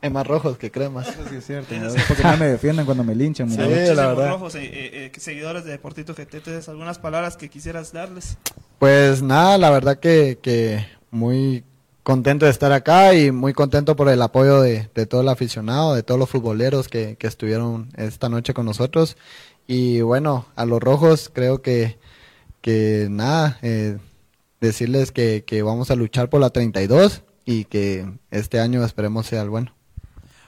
Hay 0.01 0.11
más 0.11 0.27
rojos 0.27 0.59
que 0.59 0.73
cremas. 0.73 1.07
Eso 1.07 1.23
sí 1.31 1.37
es 1.37 1.47
cierto. 1.47 1.73
¿no? 1.77 1.89
Porque 2.09 2.25
no 2.25 2.37
me 2.37 2.47
defienden 2.47 2.85
cuando 2.85 3.05
me 3.05 3.15
linchan. 3.15 3.49
Sí. 3.49 3.57
la 3.57 4.09
verdad. 4.09 4.31
rojos, 4.31 4.57
eh, 4.57 4.65
eh, 4.65 5.13
eh, 5.15 5.21
seguidores 5.21 5.65
de 5.65 5.71
Deportito 5.71 6.13
GT. 6.13 6.39
Entonces, 6.39 6.69
algunas 6.69 6.99
palabras 6.99 7.37
que 7.37 7.49
quisieras 7.49 7.93
darles. 7.93 8.37
Pues 8.81 9.23
nada, 9.23 9.59
la 9.59 9.71
verdad 9.71 10.01
que, 10.01 10.41
que 10.43 10.85
muy 11.13 11.63
contento 12.03 12.47
de 12.47 12.51
estar 12.51 12.73
acá 12.73 13.15
y 13.15 13.31
muy 13.31 13.53
contento 13.53 13.97
por 13.97 14.09
el 14.09 14.21
apoyo 14.23 14.61
de, 14.61 14.89
de 14.95 15.07
todo 15.07 15.21
el 15.21 15.29
aficionado, 15.29 15.95
de 15.95 16.03
todos 16.03 16.19
los 16.19 16.29
futboleros 16.29 16.89
que, 16.89 17.17
que 17.17 17.27
estuvieron 17.27 17.89
esta 17.97 18.29
noche 18.29 18.55
con 18.55 18.67
nosotros. 18.67 19.17
Y 19.67 20.01
bueno, 20.01 20.47
a 20.57 20.65
los 20.65 20.81
rojos 20.81 21.31
creo 21.33 21.63
que, 21.63 21.99
que 22.61 23.07
nada, 23.11 23.59
eh, 23.63 23.99
decirles 24.61 25.13
que, 25.13 25.45
que 25.47 25.63
vamos 25.63 25.91
a 25.91 25.97
luchar 25.97 26.29
por 26.29 26.41
la 26.41 26.51
32 26.51 27.23
y 27.45 27.65
que 27.65 28.07
este 28.31 28.61
año 28.61 28.85
esperemos 28.85 29.27
sea 29.27 29.43
el 29.43 29.51
bueno. 29.51 29.75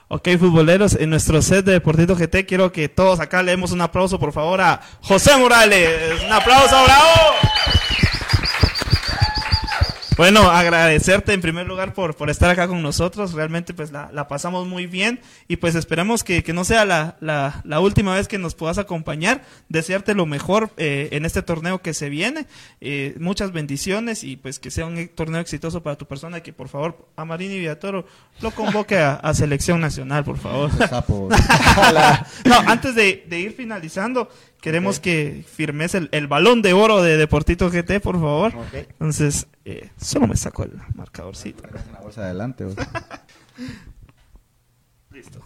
Ok, 0.07 0.29
futboleros, 0.37 0.93
en 0.93 1.09
nuestro 1.09 1.41
set 1.41 1.65
de 1.65 1.71
Deportito 1.71 2.15
GT, 2.15 2.45
quiero 2.45 2.71
que 2.71 2.89
todos 2.89 3.19
acá 3.19 3.41
le 3.41 3.51
demos 3.51 3.71
un 3.71 3.81
aplauso, 3.81 4.19
por 4.19 4.33
favor, 4.33 4.61
a 4.61 4.79
José 5.01 5.35
Morales. 5.35 6.21
Un 6.23 6.31
aplauso, 6.31 6.75
bravo. 6.83 7.44
Bueno, 10.17 10.49
agradecerte 10.49 11.33
en 11.33 11.41
primer 11.41 11.67
lugar 11.67 11.93
por, 11.93 12.15
por 12.15 12.29
estar 12.29 12.49
acá 12.49 12.69
con 12.69 12.81
nosotros. 12.81 13.33
Realmente 13.33 13.73
pues 13.73 13.91
la, 13.91 14.09
la 14.13 14.29
pasamos 14.29 14.65
muy 14.65 14.87
bien 14.87 15.19
y 15.49 15.57
pues 15.57 15.75
esperemos 15.75 16.23
que, 16.23 16.41
que 16.41 16.53
no 16.53 16.63
sea 16.63 16.85
la, 16.85 17.17
la, 17.19 17.61
la 17.65 17.81
última 17.81 18.15
vez 18.15 18.29
que 18.29 18.37
nos 18.37 18.55
puedas 18.55 18.77
acompañar. 18.77 19.43
Desearte 19.67 20.13
lo 20.13 20.25
mejor 20.25 20.69
eh, 20.77 21.09
en 21.11 21.25
este 21.25 21.41
torneo 21.41 21.81
que 21.81 21.93
se 21.93 22.09
viene. 22.09 22.47
Eh, 22.79 23.13
muchas 23.19 23.51
bendiciones 23.51 24.23
y 24.23 24.37
pues 24.37 24.57
que 24.59 24.71
sea 24.71 24.85
un 24.85 24.97
e- 24.97 25.07
torneo 25.07 25.41
exitoso 25.41 25.83
para 25.83 25.97
tu 25.97 26.05
persona 26.05 26.39
que 26.41 26.53
por 26.53 26.69
favor 26.69 27.09
a 27.17 27.25
Marini 27.25 27.57
Villatoro 27.59 28.05
lo 28.39 28.51
convoque 28.51 28.97
a, 28.97 29.15
a 29.15 29.33
selección 29.33 29.81
nacional, 29.81 30.23
por 30.23 30.37
favor. 30.37 30.71
No, 32.45 32.55
antes 32.67 32.95
de, 32.95 33.25
de 33.27 33.39
ir 33.39 33.53
finalizando, 33.53 34.29
queremos 34.61 34.99
que 34.99 35.45
firmes 35.47 35.95
el, 35.95 36.09
el 36.11 36.27
balón 36.27 36.61
de 36.61 36.73
oro 36.73 37.01
de 37.01 37.17
Deportito 37.17 37.69
GT, 37.69 37.99
por 38.01 38.15
favor. 38.15 38.53
Entonces, 38.73 39.47
eh, 39.65 39.89
solo 39.97 40.27
me 40.27 40.35
saco 40.35 40.63
el 40.63 40.71
marcadorcito. 40.95 41.63
Una 41.89 41.99
bolsa 41.99 42.21
adelante. 42.21 42.65
Listo. 45.11 45.39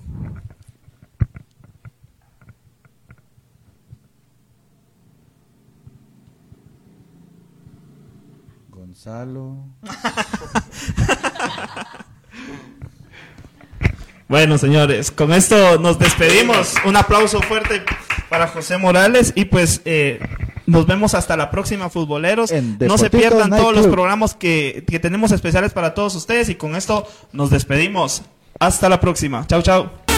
Gonzalo. 8.69 9.65
Bueno, 14.29 14.59
señores, 14.59 15.09
con 15.09 15.33
esto 15.33 15.79
nos 15.79 15.97
despedimos. 15.97 16.75
Un 16.85 16.95
aplauso 16.95 17.41
fuerte 17.41 17.81
para 18.29 18.47
José 18.47 18.77
Morales 18.77 19.33
y 19.35 19.45
pues 19.45 19.81
eh, 19.85 20.19
nos 20.67 20.85
vemos 20.85 21.15
hasta 21.15 21.35
la 21.35 21.49
próxima, 21.49 21.89
futboleros. 21.89 22.53
No 22.79 22.99
se 22.99 23.09
pierdan 23.09 23.49
Night 23.49 23.63
todos 23.63 23.75
los 23.75 23.87
programas 23.87 24.35
que, 24.35 24.85
que 24.87 24.99
tenemos 24.99 25.31
especiales 25.31 25.73
para 25.73 25.95
todos 25.95 26.13
ustedes 26.13 26.47
y 26.49 26.55
con 26.55 26.75
esto 26.75 27.07
nos 27.31 27.49
despedimos. 27.49 28.21
Hasta 28.59 28.87
la 28.87 28.99
próxima. 28.99 29.47
Chau, 29.47 29.63
chau. 29.63 30.08